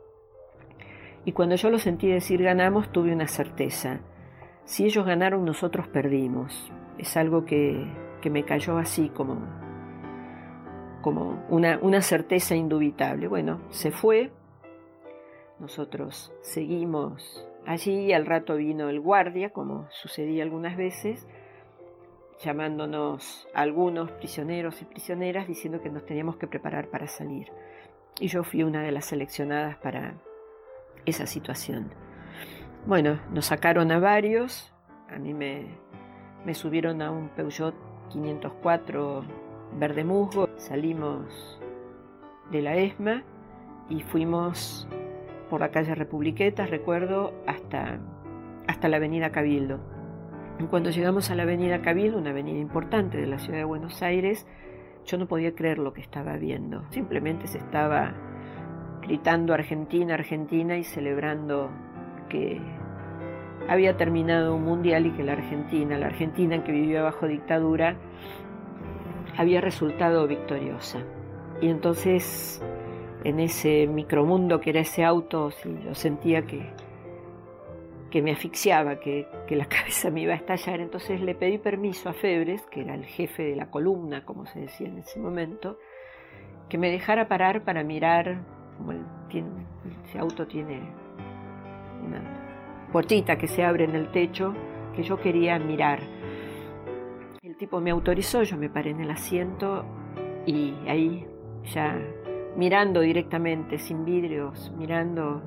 [1.25, 4.01] Y cuando yo lo sentí decir ganamos, tuve una certeza.
[4.65, 6.73] Si ellos ganaron, nosotros perdimos.
[6.99, 7.87] Es algo que,
[8.21, 9.39] que me cayó así como,
[11.03, 13.29] como una, una certeza indubitable.
[13.29, 14.31] Bueno, se fue,
[15.59, 21.27] nosotros seguimos allí al rato vino el guardia, como sucedía algunas veces,
[22.41, 27.49] llamándonos algunos prisioneros y prisioneras diciendo que nos teníamos que preparar para salir.
[28.21, 30.15] Y yo fui una de las seleccionadas para
[31.07, 31.93] esa situación.
[32.87, 34.75] Bueno, nos sacaron a varios,
[35.09, 35.79] a mí me,
[36.45, 37.75] me subieron a un Peugeot
[38.11, 39.25] 504
[39.79, 41.61] verde musgo, salimos
[42.51, 43.23] de la ESMA
[43.89, 44.89] y fuimos
[45.49, 47.99] por la calle Republiquetas, recuerdo, hasta,
[48.67, 49.81] hasta la avenida Cabildo.
[50.71, 54.47] Cuando llegamos a la avenida Cabildo, una avenida importante de la ciudad de Buenos Aires,
[55.05, 56.85] yo no podía creer lo que estaba viendo.
[56.91, 58.15] Simplemente se estaba
[59.03, 61.71] gritando Argentina, Argentina y celebrando
[62.29, 62.61] que
[63.73, 67.97] había terminado un mundial y que la Argentina, la Argentina que vivía bajo dictadura,
[69.37, 70.99] había resultado victoriosa.
[71.61, 72.63] Y entonces
[73.25, 76.71] en ese micromundo que era ese auto, sí, yo sentía que,
[78.11, 80.81] que me asfixiaba, que, que, la cabeza me iba a estallar.
[80.81, 84.61] Entonces le pedí permiso a Febres, que era el jefe de la columna, como se
[84.61, 85.79] decía en ese momento,
[86.69, 88.43] que me dejara parar para mirar,
[88.77, 90.81] como ese auto tiene
[92.05, 92.42] una
[92.93, 94.55] puertita que se abre en el techo,
[94.95, 96.01] que yo quería mirar.
[97.43, 99.85] El tipo me autorizó, yo me paré en el asiento
[100.47, 101.27] y ahí
[101.65, 101.99] ya
[102.57, 105.43] mirando directamente, sin vidrios, mirando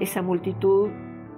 [0.00, 0.90] esa multitud,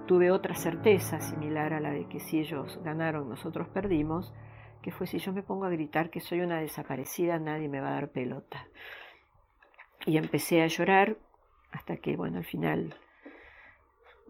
[0.06, 4.32] tuve otra certeza similar a la de que si ellos ganaron, nosotros perdimos,
[4.80, 7.90] que fue si yo me pongo a gritar que soy una desaparecida, nadie me va
[7.90, 8.66] a dar pelota.
[10.06, 11.16] Y empecé a llorar
[11.70, 12.94] hasta que, bueno, al final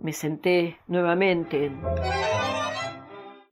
[0.03, 1.71] me senté nuevamente.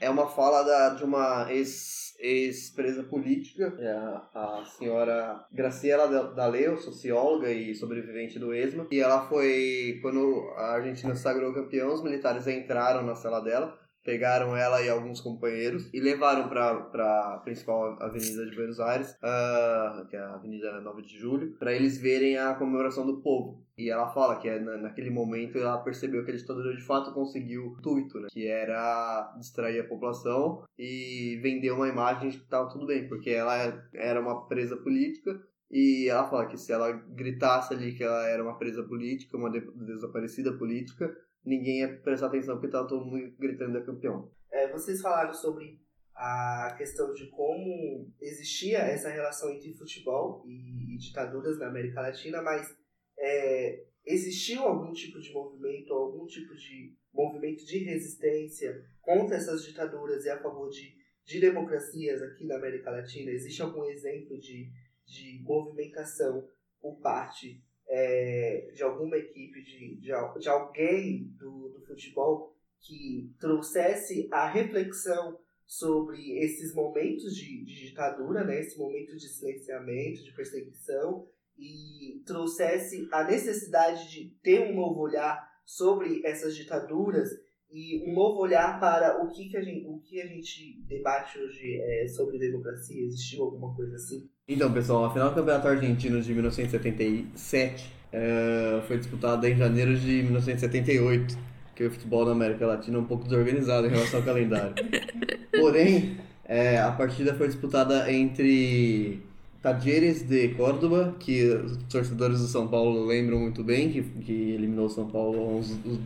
[0.00, 6.76] É uma fala da, de uma ex ex-presa política, é a, a senhora Graciela Daleu,
[6.76, 8.86] socióloga e sobrevivente do ESMA.
[8.90, 13.74] E ela foi, quando a Argentina sagrou campeão, os militares entraram na cela dela
[14.04, 20.06] pegaram ela e alguns companheiros e levaram para a principal avenida de Buenos Aires, uh,
[20.08, 23.64] que é a Avenida 9 de Julho, para eles verem a comemoração do povo.
[23.80, 27.68] E ela fala que é, naquele momento ela percebeu que a ditadura de fato conseguiu
[27.68, 28.28] o intuito, né?
[28.30, 33.30] que era distrair a população e vender uma imagem de que estava tudo bem, porque
[33.30, 33.56] ela
[33.94, 38.42] era uma presa política e ela fala que se ela gritasse ali que ela era
[38.42, 41.10] uma presa política, uma desaparecida política,
[41.42, 44.30] ninguém ia prestar atenção porque estava todo mundo gritando é campeão.
[44.52, 45.80] É, vocês falaram sobre
[46.14, 52.78] a questão de como existia essa relação entre futebol e ditaduras na América Latina, mas
[53.20, 60.24] é, existiu algum tipo de movimento, algum tipo de movimento de resistência contra essas ditaduras
[60.24, 63.30] e a favor de, de democracias aqui na América Latina?
[63.30, 64.70] Existe algum exemplo de,
[65.06, 66.48] de movimentação
[66.80, 74.28] por parte é, de alguma equipe, de, de, de alguém do, do futebol que trouxesse
[74.30, 81.28] a reflexão sobre esses momentos de, de, ditadura, né, esse momento de silenciamento, de perseguição,
[81.60, 87.28] e trouxesse a necessidade de ter um novo olhar sobre essas ditaduras
[87.72, 91.38] e um novo olhar para o que, que, a, gente, o que a gente debate
[91.38, 93.00] hoje é, sobre democracia.
[93.04, 94.28] Existiu alguma coisa assim?
[94.48, 100.22] Então, pessoal, a final do Campeonato Argentino de 1977 é, foi disputada em janeiro de
[100.24, 101.38] 1978,
[101.76, 104.74] que o futebol na América Latina é um pouco desorganizado em relação ao calendário.
[105.56, 109.22] Porém, é, a partida foi disputada entre
[109.62, 114.86] Tadieres de Córdoba, que os torcedores do São Paulo lembram muito bem, que, que eliminou
[114.86, 116.00] o São Paulo há uns, uns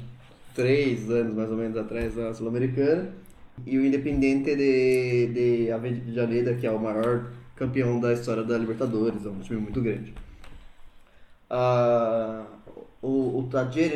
[0.55, 3.13] três anos mais ou menos atrás na Sul-Americana,
[3.65, 9.25] e o Independente de, de Avellaneda, que é o maior campeão da história da Libertadores,
[9.25, 10.13] é um time muito grande.
[11.49, 12.45] Uh,
[13.01, 13.49] o, o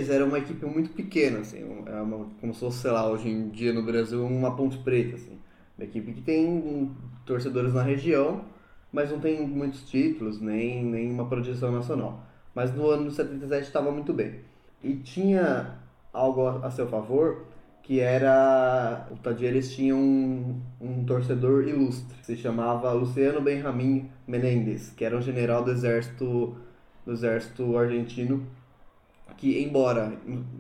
[0.09, 3.49] era uma equipe muito pequena, assim, é uma, como se fosse, sei lá, hoje em
[3.49, 5.37] dia no Brasil, uma ponte preta, assim.
[5.77, 6.93] Uma equipe que tem
[7.27, 8.45] torcedores na região,
[8.93, 12.25] mas não tem muitos títulos, nem, nem uma projeção nacional.
[12.55, 14.41] Mas no ano de 77 estava muito bem.
[14.83, 15.79] E tinha
[16.13, 17.47] algo a seu favor,
[17.83, 25.05] que era o Tadieres tinha um, um torcedor ilustre, se chamava Luciano Benjamin Menendez, que
[25.05, 26.57] era um general do exército
[27.07, 28.47] do exército argentino,
[29.39, 30.13] que embora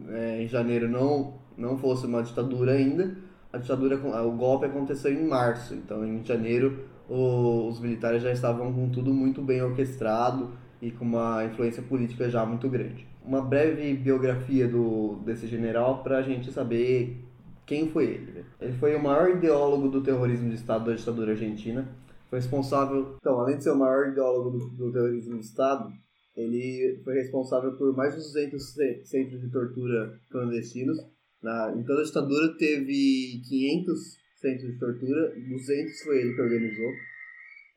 [0.08, 3.14] é, em janeiro não não fosse uma ditadura ainda,
[3.52, 8.90] a ditadura o golpe aconteceu em março, então em janeiro os militares já estavam com
[8.90, 10.50] tudo muito bem orquestrado
[10.80, 16.18] e com uma influência política já muito grande uma breve biografia do, desse general para
[16.18, 17.22] a gente saber
[17.66, 18.32] quem foi ele.
[18.32, 18.44] Né?
[18.58, 21.86] Ele foi o maior ideólogo do terrorismo de Estado da ditadura argentina.
[22.30, 25.92] Foi responsável, então, além de ser o maior ideólogo do, do terrorismo de Estado,
[26.34, 30.98] ele foi responsável por mais de 200 centros de tortura clandestinos.
[31.42, 36.90] Na, em toda a ditadura teve 500 centros de tortura, 200 foi ele que organizou.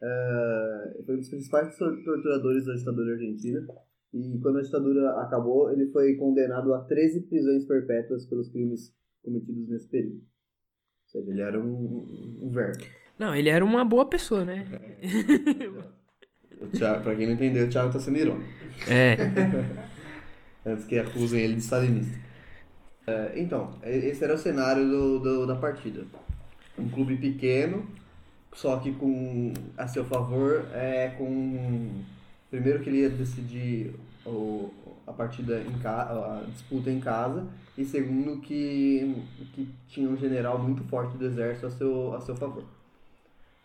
[0.02, 3.68] Uh, foi um dos principais torturadores da ditadura argentina.
[4.14, 8.94] E quando a ditadura acabou, ele foi condenado a 13 prisões perpétuas pelos crimes
[9.24, 10.16] cometidos nesse período.
[10.16, 12.84] Ou seja, ele era um, um verme.
[13.18, 14.66] Não, ele era uma boa pessoa, né?
[15.02, 16.78] É.
[16.78, 18.50] Thiago, pra quem não entendeu, o Thiago tá sendo irônico.
[18.90, 19.16] É.
[20.66, 22.20] Antes que acusem ele de stalinista.
[23.08, 26.06] É, então, esse era o cenário do, do, da partida.
[26.78, 27.86] Um clube pequeno,
[28.54, 32.04] só que com a seu favor, é, com
[32.50, 33.94] primeiro que ele ia decidir
[34.26, 34.72] o,
[35.08, 37.48] a partida em a disputa em casa
[37.78, 42.36] e segundo que, que tinha um general muito forte do exército a seu, a seu
[42.36, 42.64] favor.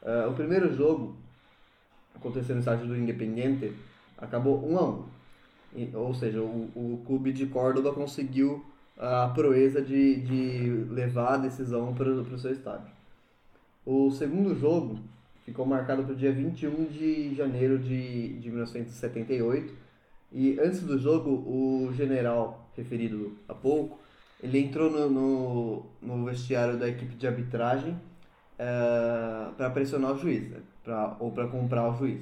[0.03, 1.17] Uh, o primeiro jogo
[2.15, 3.75] aconteceu no estádio do Independiente
[4.17, 5.05] acabou 1 a 1
[5.77, 8.65] e, ou seja, o, o clube de Córdoba conseguiu
[8.99, 12.89] a proeza de, de levar a decisão para o seu estádio.
[13.85, 14.99] O segundo jogo
[15.45, 19.73] ficou marcado para o dia 21 de janeiro de, de 1978.
[20.33, 23.99] E antes do jogo, o general referido há pouco,
[24.43, 27.99] ele entrou no, no, no vestiário da equipe de arbitragem uh,
[28.59, 30.59] eh, para pressionar o juiz, né?
[30.85, 32.21] pra, ou para comprar o juiz.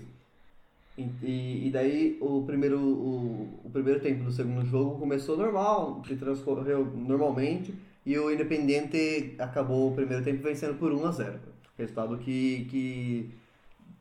[0.97, 6.15] E, e, daí o primeiro, o, o primeiro tempo do segundo jogo começou normal, se
[6.15, 7.75] transcorreu normalmente,
[8.07, 11.41] e o Independente acabou o primeiro tempo vencendo por 1 a 0.
[11.77, 13.35] Resultado que, que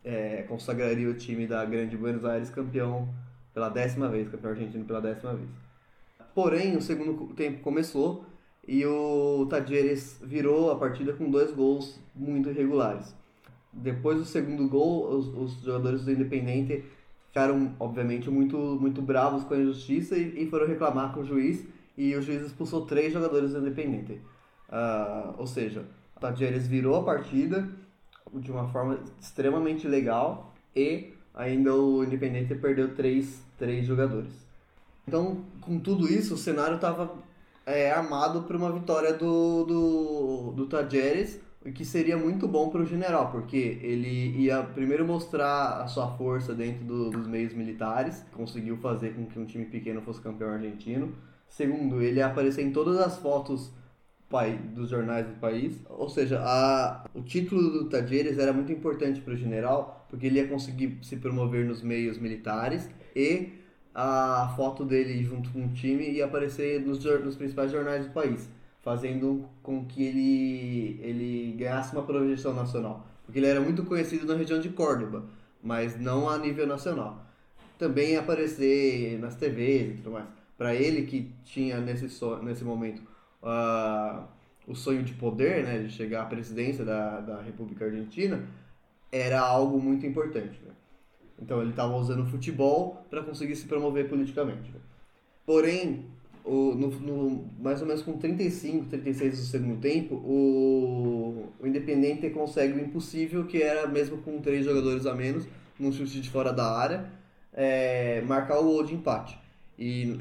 [0.04, 3.10] é, consagraria o time da Grande Buenos Aires campeão
[3.54, 5.50] pela décima vez, campeão argentino pela décima vez.
[6.36, 8.26] Porém, o segundo tempo começou
[8.68, 13.16] e o Tadieres virou a partida com dois gols muito irregulares.
[13.74, 16.84] Depois do segundo gol, os, os jogadores do Independente
[17.28, 21.66] ficaram, obviamente, muito, muito bravos com a injustiça e, e foram reclamar com o juiz
[21.98, 24.22] e o juiz expulsou três jogadores do Independente.
[24.70, 25.86] Uh, ou seja,
[26.20, 27.68] Tadieres virou a partida
[28.34, 34.32] de uma forma extremamente legal e ainda o Independente perdeu três, três jogadores.
[35.08, 37.14] Então, com tudo isso, o cenário estava
[37.66, 40.66] é, armado para uma vitória do, do, do
[41.66, 46.08] o que seria muito bom para o general, porque ele ia primeiro mostrar a sua
[46.18, 50.50] força dentro do, dos meios militares, conseguiu fazer com que um time pequeno fosse campeão
[50.50, 51.14] argentino.
[51.48, 53.72] Segundo, ele ia aparecer em todas as fotos
[54.74, 55.80] dos jornais do país.
[55.90, 60.40] Ou seja, a, o título do Tadieres era muito importante para o general, porque ele
[60.40, 63.50] ia conseguir se promover nos meios militares e
[63.94, 68.50] a foto dele junto com o time ia aparecer nos, nos principais jornais do país,
[68.84, 73.08] fazendo com que ele, ele ganhasse uma projeção nacional.
[73.26, 75.26] Porque ele era muito conhecido na região de Córdoba,
[75.64, 77.26] mas não a nível nacional.
[77.80, 80.26] Também aparecer nas TVs e tudo mais.
[80.58, 82.08] Para ele, que tinha nesse,
[82.44, 83.02] nesse momento
[83.42, 84.24] uh,
[84.68, 88.46] o sonho de poder, né, de chegar à presidência da, da República Argentina,
[89.12, 90.60] era algo muito importante.
[90.66, 90.74] Né?
[91.42, 94.72] Então ele estava usando o futebol para conseguir se promover politicamente.
[94.72, 94.80] Né?
[95.46, 96.06] Porém,
[96.44, 102.30] o, no, no, mais ou menos com 35, 36 do segundo tempo, o, o Independente
[102.30, 105.48] consegue o impossível, que era mesmo com três jogadores a menos,
[105.80, 107.06] num chute de fora da área,
[107.54, 109.40] é, marcar o gol de empate.
[109.80, 110.20] E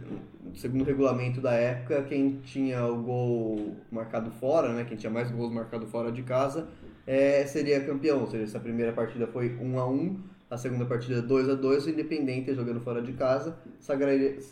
[0.54, 5.30] segundo o regulamento da época, quem tinha o gol marcado fora, né, quem tinha mais
[5.30, 6.68] gols marcado fora de casa,
[7.06, 8.20] é, seria campeão.
[8.20, 10.16] Ou seja, essa primeira partida foi 1 a 1
[10.52, 13.56] a segunda partida 2 a 2 o Independente jogando fora de casa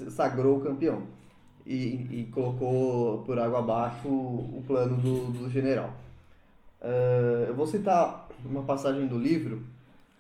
[0.09, 1.20] sagrou o campeão.
[1.67, 5.95] E, e, colocou por água abaixo o, plano do, do general.
[6.81, 9.63] Uh, eu vou citar uma passagem do livro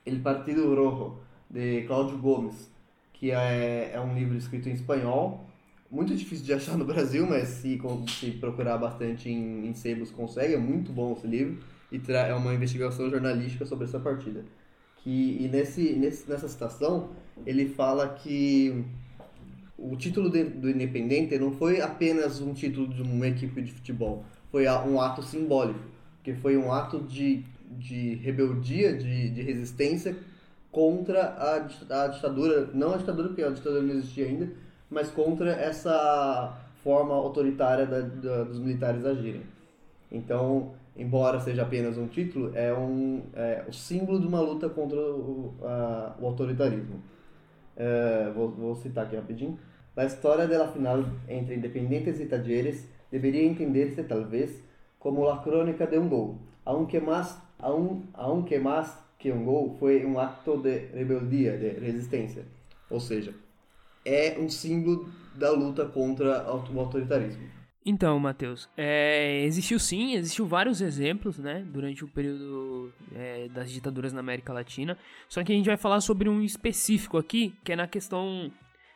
[0.04, 1.18] El Partido Rojo,
[1.48, 2.70] de Cláudio Gomes,
[3.14, 5.44] que é, é um livro escrito em espanhol,
[5.90, 10.54] muito difícil de achar no Brasil, mas se, se procurar bastante em, em sebos consegue,
[10.54, 11.58] é muito bom esse livro.
[11.90, 14.44] e é uma investigação jornalística sobre essa partida.
[14.98, 17.10] Que, e nesse, nesse, nessa citação,
[17.44, 18.84] ele fala que
[19.80, 24.24] o título de, do Independente não foi apenas um título de uma equipe de futebol,
[24.50, 25.80] foi um ato simbólico,
[26.22, 30.16] que foi um ato de, de rebeldia, de, de resistência
[30.70, 31.54] contra a,
[32.04, 34.50] a ditadura, não a ditadura, porque a ditadura não existia ainda,
[34.90, 39.42] mas contra essa forma autoritária da, da, dos militares agirem.
[40.10, 44.98] Então, embora seja apenas um título, é, um, é o símbolo de uma luta contra
[44.98, 47.02] o, a, o autoritarismo.
[47.76, 49.58] É, vou, vou, citar aqui rapidinho.
[49.96, 54.62] A história da final entre Independentes e Talleres deveria entender-se, talvez,
[54.98, 60.04] como a crônica de um gol, aunque mais, aun, aunque mais que um gol, foi
[60.04, 62.44] um acto de rebeldia, de resistência.
[62.88, 63.34] Ou seja,
[64.04, 67.60] é um símbolo da luta contra o autoritarismo.
[67.84, 74.12] Então, Matheus, é, existiu sim, existiu vários exemplos, né, durante o período é, das ditaduras
[74.12, 74.98] na América Latina.
[75.28, 78.50] Só que a gente vai falar sobre um específico aqui, que é na questão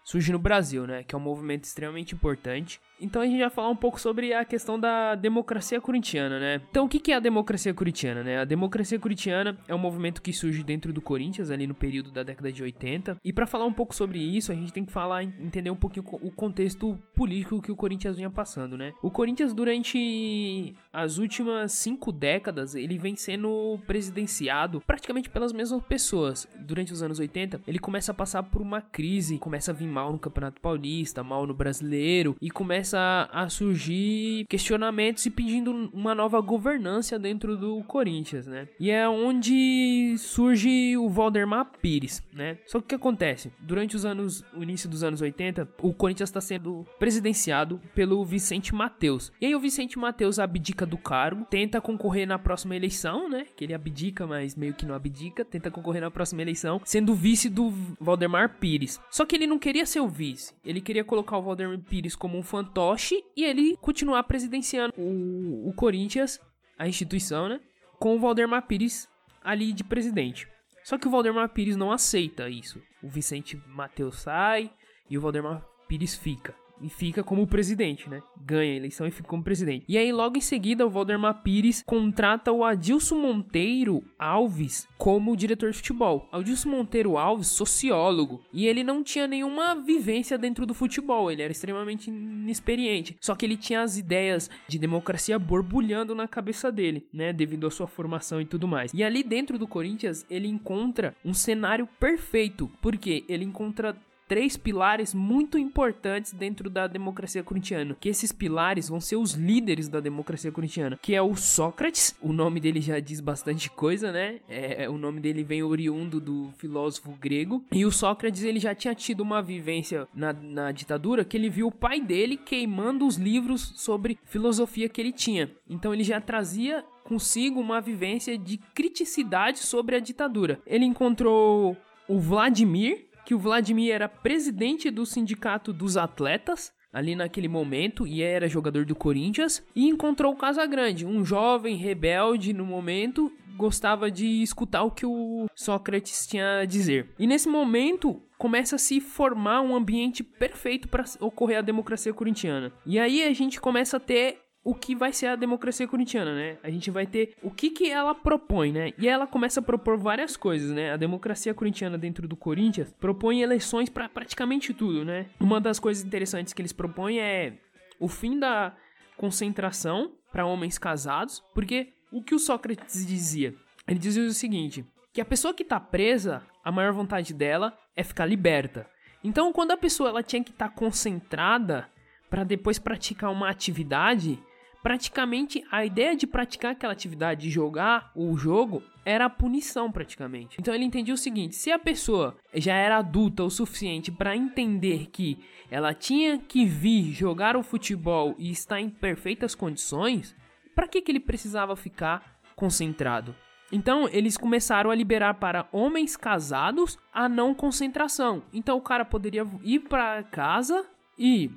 [0.05, 3.69] surge no Brasil, né, que é um movimento extremamente importante então a gente vai falar
[3.69, 6.61] um pouco sobre a questão da democracia corintiana, né?
[6.71, 8.39] Então o que é a democracia corintiana, né?
[8.39, 12.23] A democracia corintiana é um movimento que surge dentro do Corinthians ali no período da
[12.23, 13.19] década de 80.
[13.25, 16.05] E para falar um pouco sobre isso, a gente tem que falar, entender um pouquinho
[16.23, 18.93] o contexto político que o Corinthians vinha passando, né?
[19.03, 26.49] O Corinthians durante as últimas cinco décadas ele vem sendo presidenciado praticamente pelas mesmas pessoas.
[26.61, 30.13] Durante os anos 80 ele começa a passar por uma crise, começa a vir mal
[30.13, 36.15] no Campeonato Paulista, mal no Brasileiro e começa começa a surgir questionamentos e pedindo uma
[36.15, 38.69] nova governança dentro do Corinthians, né?
[38.79, 42.59] E é onde surge o Valdemar Pires, né?
[42.67, 43.51] Só que o que acontece?
[43.59, 48.75] Durante os anos, o início dos anos 80, o Corinthians está sendo presidenciado pelo Vicente
[48.75, 49.33] Mateus.
[49.41, 53.47] E aí o Vicente Mateus abdica do cargo, tenta concorrer na próxima eleição, né?
[53.57, 57.49] Que ele abdica, mas meio que não abdica, tenta concorrer na próxima eleição, sendo vice
[57.49, 59.01] do Valdemar Pires.
[59.11, 62.37] Só que ele não queria ser o vice, ele queria colocar o Valdemar Pires como
[62.37, 66.41] um fantasma fantoche e ele continuar presidenciando o, o Corinthians,
[66.77, 67.61] a instituição, né?
[68.01, 69.09] Com o Valdemar Pires
[69.41, 70.49] ali de presidente.
[70.83, 72.83] Só que o Valdemar Pires não aceita isso.
[73.03, 74.71] O Vicente Mateus sai
[75.09, 78.23] e o Valdemar Pires fica e fica como presidente, né?
[78.41, 79.85] Ganha a eleição e fica como presidente.
[79.89, 85.71] E aí, logo em seguida, o Valdemar Pires contrata o Adilson Monteiro Alves como diretor
[85.71, 86.29] de futebol.
[86.33, 91.53] Adilson Monteiro Alves, sociólogo, e ele não tinha nenhuma vivência dentro do futebol, ele era
[91.53, 93.17] extremamente inexperiente.
[93.21, 97.33] Só que ele tinha as ideias de democracia borbulhando na cabeça dele, né?
[97.33, 98.93] Devido à sua formação e tudo mais.
[98.93, 103.97] E ali dentro do Corinthians, ele encontra um cenário perfeito, porque ele encontra
[104.35, 107.97] três pilares muito importantes dentro da democracia corintiana.
[108.01, 112.17] Que esses pilares vão ser os líderes da democracia corintiana, que é o Sócrates.
[112.21, 114.41] O nome dele já diz bastante coisa, né?
[114.49, 117.65] É, o nome dele vem oriundo do filósofo grego.
[117.71, 121.69] E o Sócrates ele já tinha tido uma vivência na, na ditadura que ele viu
[121.69, 125.49] o pai dele queimando os livros sobre filosofia que ele tinha.
[125.71, 130.61] Então ele já trazia consigo uma vivência de criticidade sobre a ditadura.
[130.67, 131.77] Ele encontrou
[132.09, 138.23] o Vladimir, que o Vladimir era presidente do sindicato dos atletas ali naquele momento e
[138.23, 144.43] era jogador do Corinthians e encontrou o Casagrande, um jovem rebelde no momento, gostava de
[144.43, 147.13] escutar o que o Sócrates tinha a dizer.
[147.19, 152.73] E nesse momento começa a se formar um ambiente perfeito para ocorrer a democracia corintiana.
[152.87, 156.57] E aí a gente começa a ter o que vai ser a democracia corintiana, né?
[156.63, 158.93] A gente vai ter o que que ela propõe, né?
[158.99, 160.93] E ela começa a propor várias coisas, né?
[160.93, 165.27] A democracia corintiana dentro do Corinthians propõe eleições para praticamente tudo, né?
[165.39, 167.53] Uma das coisas interessantes que eles propõem é
[168.01, 168.75] o fim da
[169.19, 173.55] concentração para homens casados, porque o que o Sócrates dizia?
[173.87, 178.03] Ele dizia o seguinte: que a pessoa que está presa, a maior vontade dela é
[178.03, 178.89] ficar liberta.
[179.23, 181.89] Então, quando a pessoa ela tinha que estar tá concentrada
[182.29, 184.43] para depois praticar uma atividade,
[184.85, 190.59] praticamente a ideia de praticar aquela atividade, de jogar o jogo, era a punição praticamente.
[190.61, 195.07] Então ele entendia o seguinte: se a pessoa já era adulta o suficiente para entender
[195.07, 195.39] que
[195.71, 200.37] ela tinha que vir jogar o futebol e estar em perfeitas condições,
[200.75, 203.35] para que, que ele precisava ficar concentrado?
[203.73, 208.43] Então eles começaram a liberar para homens casados a não concentração.
[208.53, 210.85] Então o cara poderia ir para casa
[211.19, 211.51] e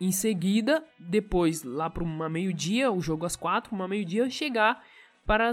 [0.00, 4.84] em seguida, depois, lá para uma meio-dia, o jogo às quatro, uma meio-dia, chegar
[5.26, 5.50] para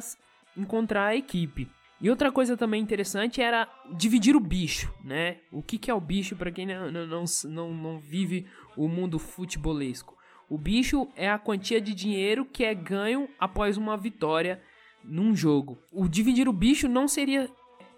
[0.55, 1.69] encontrar a equipe.
[1.99, 3.67] E outra coisa também interessante era
[3.97, 5.37] dividir o bicho, né?
[5.51, 9.17] O que, que é o bicho para quem não, não, não, não vive o mundo
[9.17, 10.15] futebolesco?
[10.49, 14.61] O bicho é a quantia de dinheiro que é ganho após uma vitória
[15.03, 15.79] num jogo.
[15.91, 17.49] O dividir o bicho não seria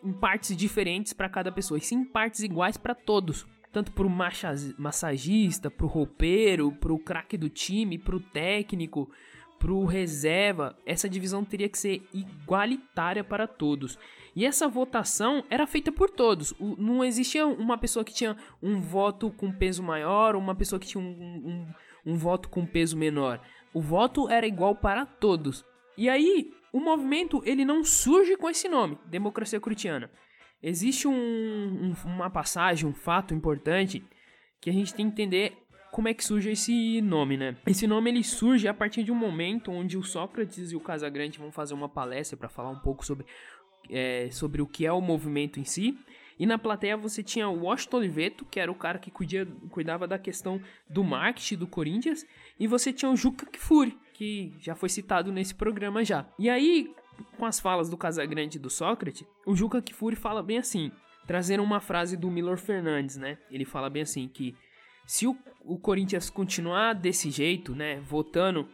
[0.04, 3.46] em partes diferentes para cada pessoa, e sim em partes iguais para todos.
[3.78, 9.08] Tanto pro massagista, pro roupeiro, pro craque do time, pro técnico,
[9.60, 10.76] pro reserva.
[10.84, 14.00] Essa divisão teria que ser igualitária para todos.
[14.36, 16.56] E essa votação era feita por todos.
[16.60, 21.04] não existia uma pessoa que tinha um voto com peso maior, uma pessoa que tinha
[21.04, 23.40] um, um, um voto com peso menor.
[23.72, 25.64] O voto era igual para todos.
[25.96, 30.10] E aí, o movimento ele não surge com esse nome, democracia curitiana.
[30.62, 34.04] Existe um, um, uma passagem, um fato importante
[34.60, 35.58] que a gente tem que entender
[35.92, 37.56] como é que surge esse nome, né?
[37.66, 41.40] Esse nome ele surge a partir de um momento onde o Sócrates e o Casagrande
[41.40, 43.26] vão fazer uma palestra para falar um pouco sobre,
[43.90, 45.98] é, sobre o que é o movimento em si.
[46.40, 50.08] E na plateia você tinha o Washington Oliveto, que era o cara que cuidia, cuidava
[50.08, 52.26] da questão do marketing do Corinthians,
[52.60, 56.28] e você tinha o Juca Kfouri, que já foi citado nesse programa já.
[56.38, 56.94] E aí,
[57.38, 60.92] com as falas do Casagrande e do Sócrates, o Juca Kfouri fala bem assim,
[61.26, 63.38] trazendo uma frase do Milor Fernandes, né?
[63.52, 64.56] Ele fala bem assim que
[65.06, 68.68] se o, o Corinthians continuar desse jeito, né, votando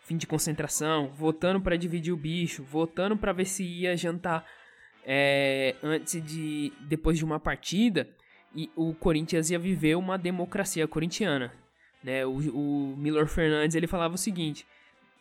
[0.00, 4.44] fim de concentração, votando para dividir o bicho, votando para ver se ia jantar
[5.04, 8.08] é, antes de depois de uma partida
[8.54, 11.52] e o Corinthians ia viver uma democracia corintiana,
[12.02, 12.24] né?
[12.24, 14.66] O, o Milor Fernandes ele falava o seguinte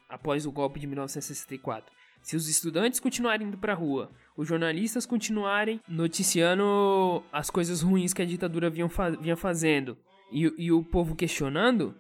[0.10, 1.94] após o golpe de 1964:
[2.28, 8.14] se os estudantes continuarem indo para a rua, os jornalistas continuarem noticiando as coisas ruins
[8.14, 9.98] que a ditadura vinha, fa vinha fazendo
[10.30, 11.96] e, e o povo questionando,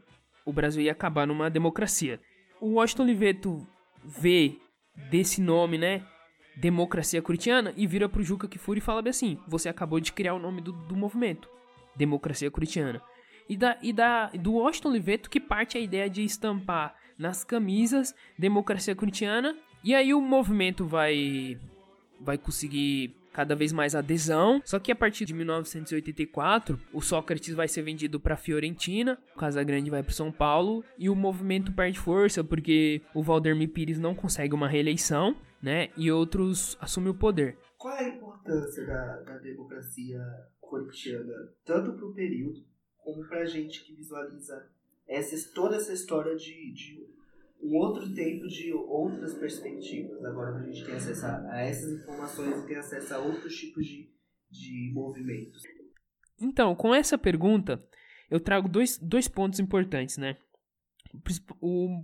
[0.45, 2.19] o Brasil ia acabar numa democracia.
[2.59, 3.67] O Washington Oliveto
[4.03, 4.57] vê
[5.09, 6.05] desse nome, né?
[6.57, 10.33] Democracia Curitiana e vira pro Juca Kfouri e fala bem assim: você acabou de criar
[10.33, 11.49] o nome do, do movimento,
[11.95, 13.01] Democracia Curitiana.
[13.47, 18.13] E, da, e da, do Washington Oliveto que parte a ideia de estampar nas camisas
[18.37, 19.55] Democracia Curitiana.
[19.87, 21.57] E aí o movimento vai,
[22.19, 24.61] vai conseguir cada vez mais adesão.
[24.65, 29.89] Só que a partir de 1984, o Sócrates vai ser vendido para Fiorentina, o Casagrande
[29.89, 34.53] vai para São Paulo e o movimento perde força porque o Valdemir Pires não consegue
[34.53, 35.89] uma reeleição né?
[35.95, 37.57] E outros assumem o poder.
[37.77, 40.19] Qual é a importância da, da democracia
[40.59, 41.33] corintiana,
[41.65, 42.63] tanto para o período,
[42.97, 44.69] como para a gente que visualiza
[45.07, 47.16] essa, toda essa história de, de
[47.61, 50.23] um outro tempo, de outras perspectivas?
[50.23, 54.09] Agora a gente tem acesso a essas informações e tem acesso a outros tipos de,
[54.49, 55.63] de movimentos.
[56.39, 57.83] Então, com essa pergunta,
[58.29, 60.37] eu trago dois, dois pontos importantes, né?
[61.59, 62.03] O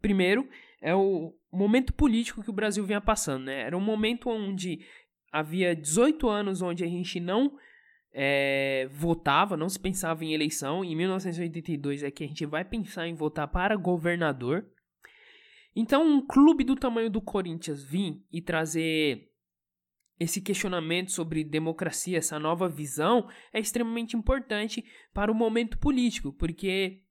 [0.00, 0.48] primeiro
[0.80, 3.62] é o momento político que o Brasil vinha passando, né?
[3.62, 4.80] Era um momento onde
[5.32, 7.58] havia 18 anos onde a gente não
[8.12, 10.84] é, votava, não se pensava em eleição.
[10.84, 14.66] Em 1982 é que a gente vai pensar em votar para governador.
[15.80, 19.30] Então, um clube do tamanho do Corinthians vir e trazer
[20.18, 27.04] esse questionamento sobre democracia, essa nova visão, é extremamente importante para o momento político, porque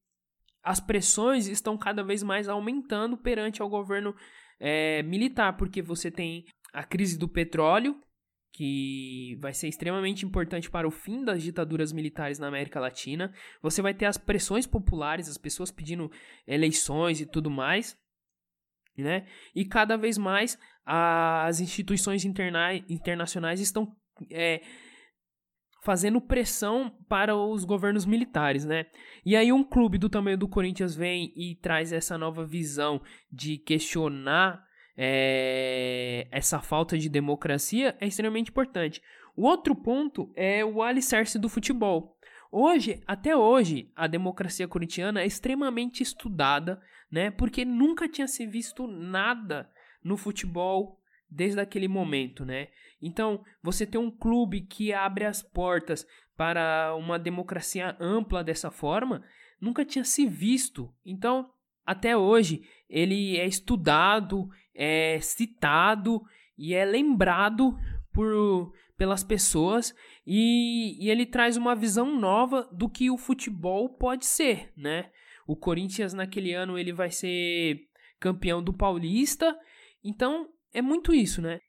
[0.61, 4.13] as pressões estão cada vez mais aumentando perante ao governo
[4.59, 6.43] é, militar, porque você tem
[6.73, 7.97] a crise do petróleo,
[8.51, 13.33] que vai ser extremamente importante para o fim das ditaduras militares na América Latina.
[13.61, 16.11] Você vai ter as pressões populares, as pessoas pedindo
[16.45, 17.97] eleições e tudo mais.
[18.97, 19.27] Né?
[19.53, 23.95] E cada vez mais as instituições interna internacionais estão
[24.31, 24.61] é,
[25.83, 28.87] fazendo pressão para os governos militares, né?
[29.25, 33.01] E aí um clube do tamanho do Corinthians vem e traz essa nova visão
[33.31, 34.65] de questionar
[34.97, 39.01] é, essa falta de democracia é extremamente importante.
[39.35, 42.17] O outro ponto é o alicerce do futebol.
[42.51, 47.31] Hoje, até hoje, a democracia corintiana é extremamente estudada, né?
[47.31, 49.69] Porque nunca tinha se visto nada
[50.03, 52.67] no futebol desde aquele momento, né?
[53.01, 59.23] Então, você ter um clube que abre as portas para uma democracia ampla dessa forma,
[59.59, 60.93] nunca tinha se visto.
[61.05, 61.49] Então,
[61.85, 66.21] até hoje, ele é estudado, é citado
[66.57, 67.77] e é lembrado
[68.11, 74.25] por, pelas pessoas e, e ele traz uma visão nova do que o futebol pode
[74.25, 75.09] ser, né?
[75.47, 77.79] O Corinthians naquele ano ele vai ser
[78.19, 79.57] campeão do Paulista,
[80.03, 81.59] então é muito isso, né?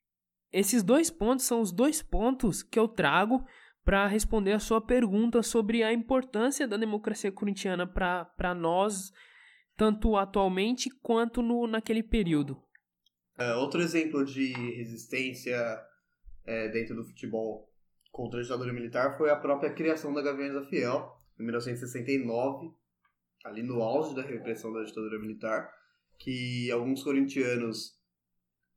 [0.52, 3.44] Esses dois pontos são os dois pontos que eu trago
[3.84, 9.12] para responder a sua pergunta sobre a importância da democracia corintiana para nós,
[9.76, 12.62] tanto atualmente quanto no, naquele período.
[13.38, 15.56] É, outro exemplo de resistência
[16.44, 17.72] é, dentro do futebol
[18.10, 22.74] contra a ditadura militar foi a própria criação da Gaviões da Fiel, em 1969,
[23.44, 25.70] ali no auge da repressão da ditadura militar,
[26.18, 27.96] que alguns corintianos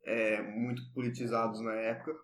[0.05, 2.15] é, muito politizados na época,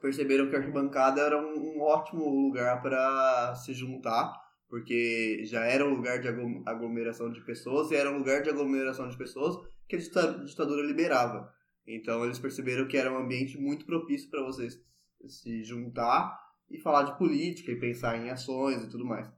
[0.00, 4.32] perceberam que a arquibancada era um, um ótimo lugar para se juntar,
[4.68, 6.28] porque já era um lugar de
[6.66, 9.56] aglomeração de pessoas e era um lugar de aglomeração de pessoas
[9.88, 11.52] que a ditadura liberava.
[11.86, 14.80] Então eles perceberam que era um ambiente muito propício para vocês
[15.26, 16.36] se juntar
[16.70, 19.30] e falar de política e pensar em ações e tudo mais.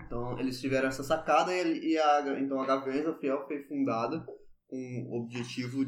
[0.00, 4.24] Então eles tiveram essa sacada e a, então a Gaviões Fiel foi fundada
[4.66, 5.84] com um objetivo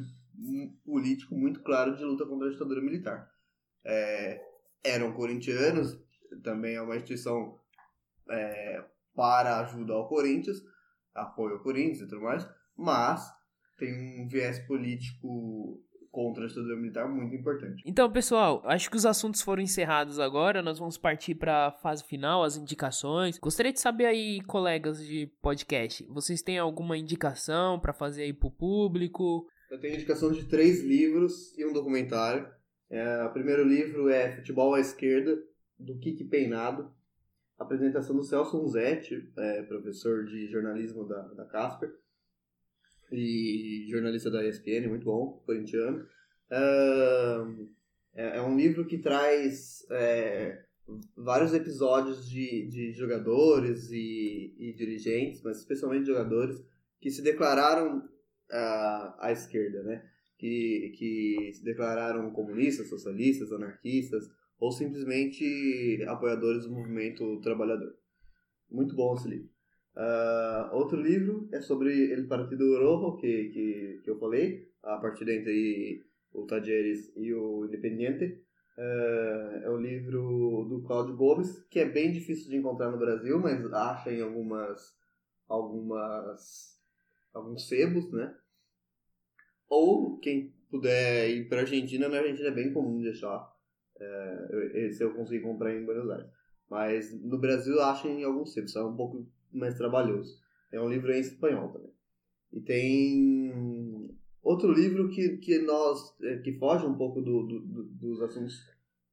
[0.85, 3.28] político muito claro de luta contra a ditadura militar.
[3.85, 4.40] É,
[4.82, 5.98] eram corintianos,
[6.43, 7.59] também é uma instituição
[8.28, 10.59] é, para ajuda ao Corinthians,
[11.14, 13.24] apoio ao Corinthians e tudo mais, mas
[13.78, 15.82] tem um viés político
[16.15, 17.82] contra a ditadura militar muito importante.
[17.85, 20.62] Então, pessoal, acho que os assuntos foram encerrados agora.
[20.62, 23.36] Nós vamos partir para a fase final, as indicações.
[23.36, 28.49] Gostaria de saber aí, colegas de podcast, vocês têm alguma indicação para fazer aí pro
[28.49, 29.45] público?
[29.69, 32.49] Eu tenho indicação de três livros e um documentário.
[32.89, 35.36] É, o primeiro livro é Futebol à Esquerda,
[35.77, 36.93] do Kiki Peinado.
[37.59, 41.93] Apresentação do Celso Unzetti, é, professor de jornalismo da, da Casper
[43.16, 46.07] e jornalista da ESPN, muito bom, corintiano.
[48.15, 50.65] É, é, um livro que traz é,
[51.16, 56.62] vários episódios de, de jogadores e, e, dirigentes, mas especialmente jogadores,
[57.01, 58.09] que se declararam
[58.51, 60.05] à esquerda, né?
[60.39, 64.28] Que, que se declararam comunistas, socialistas, anarquistas
[64.59, 67.97] ou simplesmente apoiadores do movimento trabalhador.
[68.70, 69.53] Muito bom esse livro.
[69.97, 75.33] Uh, outro livro é sobre El Partido Rojo, que, que, que eu falei, a partida
[75.33, 78.43] entre o Tajeres e o Independiente.
[78.77, 83.39] Uh, é o livro do Cláudio Gomes, que é bem difícil de encontrar no Brasil,
[83.39, 84.97] mas acha em algumas,
[85.49, 86.75] algumas
[87.33, 88.35] alguns sebos, né?
[89.69, 93.53] Ou quem puder ir para Argentina, na Argentina é bem comum de achar.
[94.75, 96.31] Esse eu consegui comprar em Buenos Aires.
[96.69, 100.39] Mas no Brasil acha em alguns sebos, é um pouco mais trabalhoso.
[100.72, 101.93] É um livro em espanhol também.
[102.52, 107.85] E tem outro livro que, que nós é, que foge um pouco do, do, do,
[107.85, 108.55] dos assuntos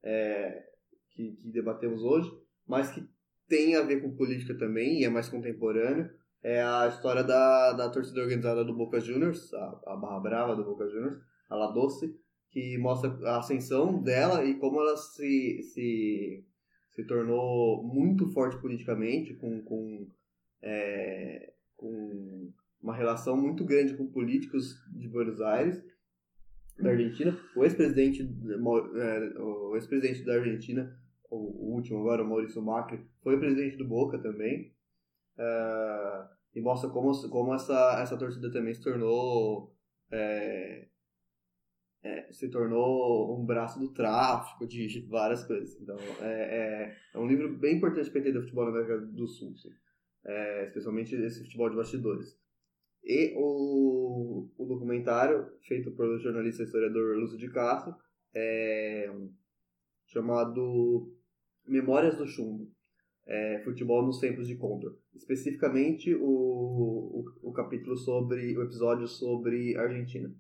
[0.04, 0.64] é,
[1.12, 2.32] que, que debatemos hoje,
[2.68, 3.04] mas que
[3.48, 6.10] tem a ver com política também e é mais contemporâneo.
[6.44, 10.64] É a história da, da torcida organizada do Boca Juniors, a, a Barra Brava do
[10.64, 12.16] Boca Juniors, a La Doce,
[12.50, 16.44] que mostra a ascensão dela e como ela se, se,
[16.90, 20.08] se tornou muito forte politicamente, com, com
[20.62, 21.54] é,
[22.82, 25.82] uma relação muito grande com políticos de Buenos Aires,
[26.80, 27.38] da Argentina.
[27.56, 30.96] O ex-presidente é, o ex-presidente da Argentina,
[31.30, 34.74] o, último agora, o Maurício Macri, foi presidente do Boca também.
[35.38, 39.74] Uh, e mostra como, como essa, essa torcida também se tornou
[40.12, 40.88] é,
[42.04, 45.80] é, se tornou um braço do tráfico, de várias coisas.
[45.80, 49.28] Então, é, é, é um livro bem importante para entender o futebol na América do
[49.28, 49.54] Sul.
[50.26, 52.40] É, especialmente esse futebol de bastidores.
[53.04, 57.96] E o, o documentário, feito pelo jornalista e historiador Lúcio de Castro,
[58.34, 59.10] é
[60.06, 61.16] chamado
[61.66, 62.72] Memórias do Chumbo,
[63.26, 64.98] é, Futebol nos Tempos de Condor.
[65.16, 70.34] Especificamente o, o, o capítulo sobre, o episódio sobre Argentina.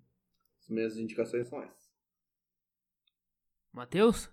[0.60, 1.92] As minhas indicações são essas.
[3.72, 4.30] Matheus?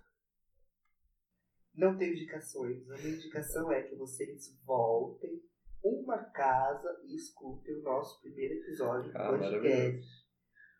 [1.79, 2.91] Não tenho indicações.
[2.91, 5.41] A minha indicação é que vocês voltem
[5.81, 10.05] uma casa e escutem o nosso primeiro episódio do ah, podcast.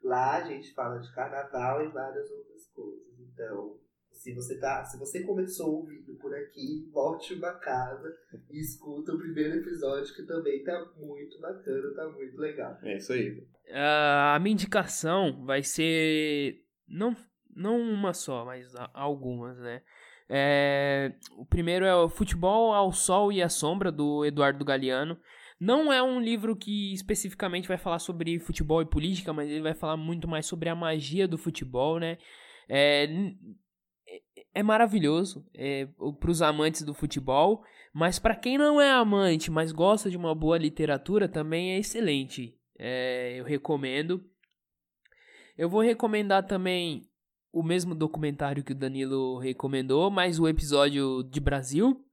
[0.04, 3.18] Lá a gente fala de carnaval e várias outras coisas.
[3.18, 3.80] Então,
[4.12, 8.14] se você tá, se você começou ouvindo por aqui, volte uma casa
[8.50, 12.78] e escuta o primeiro episódio que também tá muito bacana, tá muito legal.
[12.84, 13.40] É isso aí.
[13.70, 17.16] Uh, a minha indicação vai ser não
[17.56, 19.82] não uma só, mas algumas, né?
[20.30, 25.18] É, o primeiro é o Futebol ao Sol e à Sombra, do Eduardo Galeano.
[25.60, 29.74] Não é um livro que especificamente vai falar sobre futebol e política, mas ele vai
[29.74, 32.18] falar muito mais sobre a magia do futebol, né?
[32.70, 33.10] É,
[34.54, 35.88] é maravilhoso é,
[36.20, 40.34] para os amantes do futebol, mas para quem não é amante, mas gosta de uma
[40.36, 42.56] boa literatura, também é excelente.
[42.78, 44.24] É, eu recomendo.
[45.58, 47.09] Eu vou recomendar também
[47.52, 52.04] o mesmo documentário que o Danilo recomendou, mas o episódio de Brasil,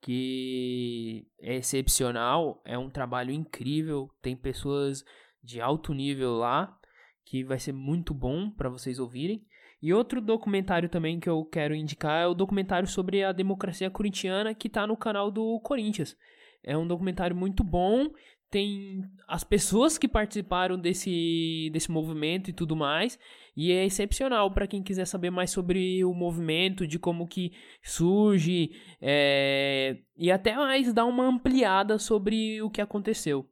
[0.00, 5.04] que é excepcional, é um trabalho incrível, tem pessoas
[5.42, 6.76] de alto nível lá,
[7.24, 9.46] que vai ser muito bom para vocês ouvirem.
[9.82, 14.54] E outro documentário também que eu quero indicar é o documentário sobre a democracia corintiana
[14.54, 16.16] que está no canal do Corinthians.
[16.62, 18.10] É um documentário muito bom.
[18.50, 23.18] Tem as pessoas que participaram desse, desse movimento e tudo mais.
[23.56, 27.52] E é excepcional para quem quiser saber mais sobre o movimento, de como que
[27.82, 33.46] surge, é, e até mais dar uma ampliada sobre o que aconteceu.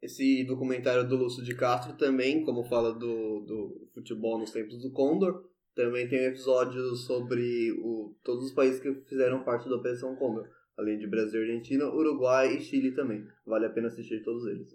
[0.00, 4.90] Esse documentário do Lúcio de Castro também, como fala do, do futebol nos tempos do
[4.90, 5.44] Condor,
[5.74, 10.48] também tem um episódio sobre o, todos os países que fizeram parte da Operação Condor,
[10.76, 13.26] além de Brasil, Argentina, Uruguai e Chile também.
[13.46, 14.72] Vale a pena assistir todos eles.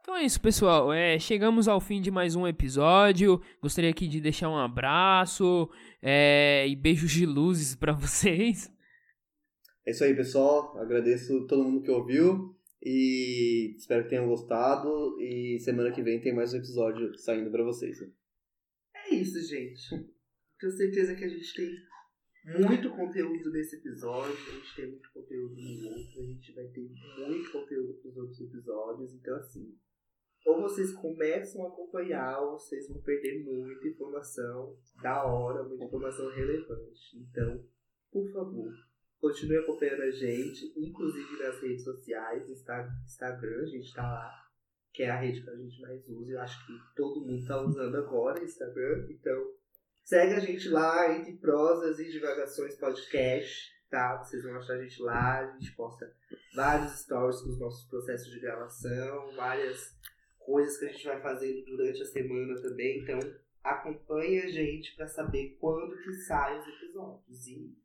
[0.00, 0.92] Então é isso, pessoal.
[0.92, 3.42] É, chegamos ao fim de mais um episódio.
[3.60, 5.68] Gostaria aqui de deixar um abraço
[6.00, 8.70] é, e beijos de luzes para vocês.
[9.84, 10.78] É isso aí, pessoal.
[10.78, 12.56] Agradeço todo mundo que ouviu.
[12.80, 15.20] E espero que tenham gostado.
[15.20, 17.98] E semana que vem tem mais um episódio saindo para vocês.
[18.94, 19.88] É isso, gente.
[20.60, 21.68] Tenho certeza que a gente tem
[22.46, 24.32] muito conteúdo nesse episódio.
[24.32, 26.20] A gente tem muito conteúdo no outro.
[26.20, 29.12] A gente vai ter muito conteúdo pros outros episódios.
[29.14, 29.76] Então, assim,
[30.44, 36.30] ou vocês começam a acompanhar, ou vocês vão perder muita informação da hora, muita informação
[36.30, 37.18] relevante.
[37.18, 37.64] Então,
[38.12, 38.72] por favor,
[39.18, 44.30] Continue acompanhando a gente, inclusive nas redes sociais, Instagram, a gente tá lá,
[44.92, 46.32] que é a rede que a gente mais usa.
[46.32, 49.55] Eu acho que todo mundo tá usando agora Instagram, então
[50.06, 54.16] segue a gente lá entre prosas e divagações podcast, tá?
[54.18, 56.10] Vocês vão achar a gente lá, a gente posta
[56.54, 59.98] vários stories com os nossos processos de gravação, várias
[60.38, 63.18] coisas que a gente vai fazendo durante a semana também, então
[63.64, 67.46] acompanhe a gente para saber quando que saem os episódios.
[67.48, 67.76] E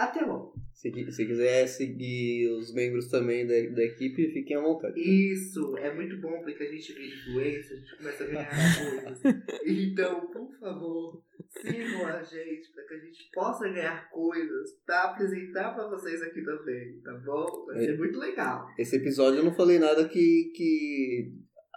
[0.00, 0.54] até logo.
[0.72, 4.98] Se, se quiser seguir os membros também da, da equipe, fiquem à vontade.
[4.98, 9.20] Isso, é muito bom porque a gente vê influência, a gente começa a ganhar coisas.
[9.66, 11.22] Então, por favor,
[11.60, 16.42] sigam a gente para que a gente possa ganhar coisas para apresentar para vocês aqui
[16.42, 17.66] também, tá bom?
[17.66, 18.66] Vai ser é, muito legal.
[18.78, 21.34] Esse episódio eu não falei nada que, que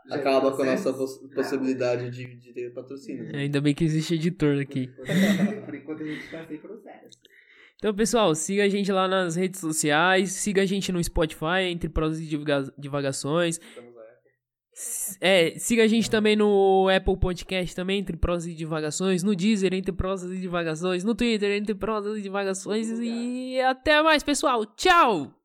[0.10, 3.26] acaba com a nossa poss possibilidade de, de ter patrocínio.
[3.26, 3.40] Né?
[3.40, 4.90] Ainda bem que existe editor aqui.
[5.66, 7.23] Por enquanto a gente está sem processo.
[7.84, 11.89] Então, pessoal, siga a gente lá nas redes sociais, siga a gente no Spotify, entre
[11.89, 12.39] prosas e
[12.77, 13.60] divagações.
[15.19, 19.73] É, siga a gente também no Apple Podcast também, entre prosas e divagações, no Deezer,
[19.73, 22.88] entre prosas e divagações, no Twitter, entre prosas e divagações.
[23.01, 24.65] E até mais, pessoal.
[24.65, 25.43] Tchau!